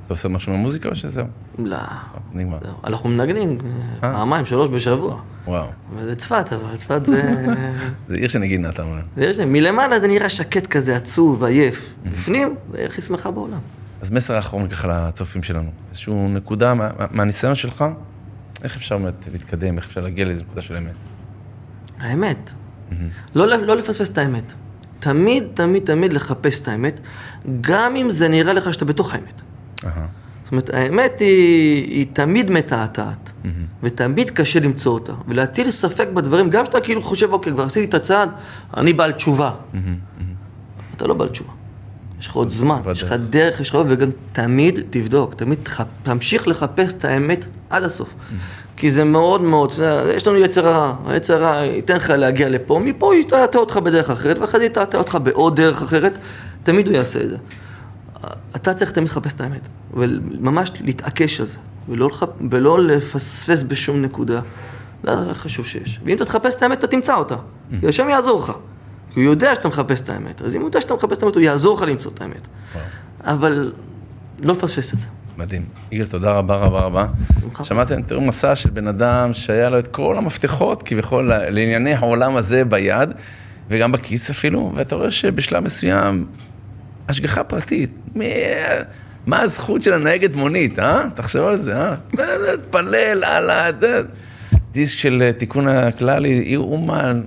[0.05, 1.25] אתה עושה משהו במוזיקה או שזהו?
[1.59, 1.77] לא,
[2.33, 2.57] נגמר.
[2.63, 2.73] זהו.
[2.83, 3.57] אנחנו מנגנים
[4.03, 5.21] אה, פעמיים, שלוש בשבוע.
[5.47, 5.67] וואו.
[5.95, 7.33] וזה צפת, אבל צפת זה...
[8.07, 9.01] זה עיר שנגינה, אתה אומר.
[9.15, 11.95] ויש להם, מלמעלה זה נראה שקט כזה, עצוב, עייף.
[12.05, 13.59] בפנים, זה הכי שמחה בעולם.
[14.01, 15.69] אז מסר האחרון ככה לצופים שלנו.
[15.89, 17.85] איזושהי נקודה מה- מה- מהניסיון שלך,
[18.63, 20.93] איך אפשר באמת להתקדם, איך אפשר להגיע לאיזו נקודה של אמת?
[21.99, 22.51] האמת.
[23.35, 24.53] לא, לא לפספס את האמת.
[24.99, 26.99] תמיד, תמיד, תמיד לחפש את האמת,
[27.61, 29.41] גם אם זה נראה לך שאתה בתוך האמת.
[29.85, 30.07] אהה.
[30.43, 33.31] זאת אומרת, האמת היא, היא תמיד מתעתעת,
[33.83, 35.13] ותמיד קשה למצוא אותה.
[35.27, 38.29] ולהטיל ספק בדברים, גם כשאתה כאילו חושב, אוקיי, כבר עשיתי את הצעד,
[38.77, 39.51] אני בעל תשובה.
[40.95, 41.51] אתה לא בעל תשובה.
[42.19, 45.59] יש לך עוד זמן, יש לך דרך, יש לך עוד, וגם תמיד תבדוק, תמיד
[46.03, 48.15] תמשיך לחפש את האמת עד הסוף.
[48.77, 49.73] כי זה מאוד מאוד,
[50.15, 54.09] יש לנו יצר הרע, היצר הרע ייתן לך להגיע לפה, מפה הוא יטעטע אותך בדרך
[54.09, 56.13] אחרת, ואחרי זה יטעטע אותך בעוד דרך אחרת,
[56.63, 57.37] תמיד הוא יעשה את זה.
[58.55, 59.61] אתה צריך תמיד לחפש את האמת,
[59.93, 61.57] וממש להתעקש על זה,
[61.89, 62.23] ולא, לח...
[62.51, 64.41] ולא לפספס בשום נקודה.
[65.03, 65.99] זה הדבר הכי חשוב שיש.
[66.05, 67.35] ואם אתה תחפש את האמת, אתה תמצא אותה.
[67.79, 68.51] כי השם יעזור לך.
[69.13, 70.41] כי הוא יודע שאתה מחפש את האמת.
[70.41, 72.47] אז אם הוא יודע שאתה מחפש את האמת, הוא יעזור לך למצוא את האמת.
[73.21, 73.71] אבל
[74.43, 75.07] לא לפספס את זה.
[75.37, 75.65] מדהים.
[75.91, 77.05] יגאל, תודה רבה רבה רבה.
[77.63, 82.65] שמעתם, תראו מסע של בן אדם שהיה לו את כל המפתחות, כביכול, לענייני העולם הזה
[82.65, 83.09] ביד,
[83.69, 86.25] וגם בכיס אפילו, ואתה רואה שבשלב מסוים,
[87.09, 87.91] השגחה פרטית.
[88.15, 88.33] מי-
[89.25, 91.03] מה הזכות של הנהגת מונית, אה?
[91.13, 91.95] תחשוב על זה, אה?
[92.71, 93.69] תפלל על ה...
[94.71, 97.21] דיסק של אה, תיקון הכלל, יאומן,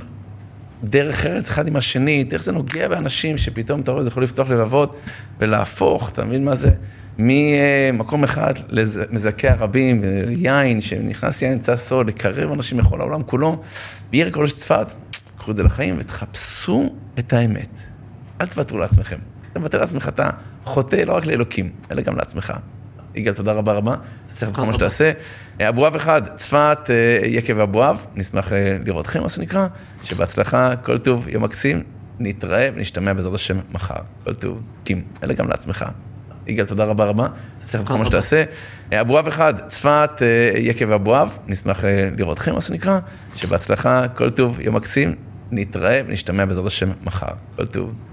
[0.85, 4.51] דרך ארץ אחד עם השני, איך זה נוגע באנשים שפתאום אתה רואה, זה יכול לפתוח
[4.51, 4.99] לבבות
[5.41, 6.71] ולהפוך, אתה מבין מה זה?
[7.19, 13.63] ממקום אחד למזכה הרבים, יין, שנכנס יין נמצא סוד, לקרב אנשים מכל העולם כולו,
[14.11, 14.87] בעיר הקודש צפת,
[15.39, 17.69] קחו את זה לחיים ותחפשו את האמת.
[18.41, 19.19] אל תוותרו לעצמכם.
[19.53, 20.31] אתה מוותר לעצמך, אתה
[20.65, 22.53] חוטא לא רק לאלוקים, אלא גם לעצמך.
[23.15, 23.95] יגאל, תודה רבה רבה,
[24.27, 25.13] תצליח בכל מה שתעשה.
[25.61, 29.67] אה, אבואב אחד, צפת, אה, יקב אבואב, נשמח אה, לראות אתכם, מה שנקרא,
[30.03, 31.83] שבהצלחה, כל טוב, יום מקסים,
[32.19, 34.01] נתראה ונשתמע בעזרת השם מחר.
[34.25, 35.85] כל טוב, קים, אלא גם לעצמך.
[36.49, 37.27] יגאל, תודה רבה רבה,
[37.59, 38.45] תצליח בכל מה שתעשה.
[38.93, 42.99] אה, אבואב אחד, צפת, אה, יקב אבואב, נשמח אה, לראות אתכם, מה שנקרא,
[43.35, 45.15] שבהצלחה, כל טוב, יום מקסים,
[45.51, 47.33] נתראה ונשתמע בעזרת השם מחר.
[47.57, 48.08] כל טוב.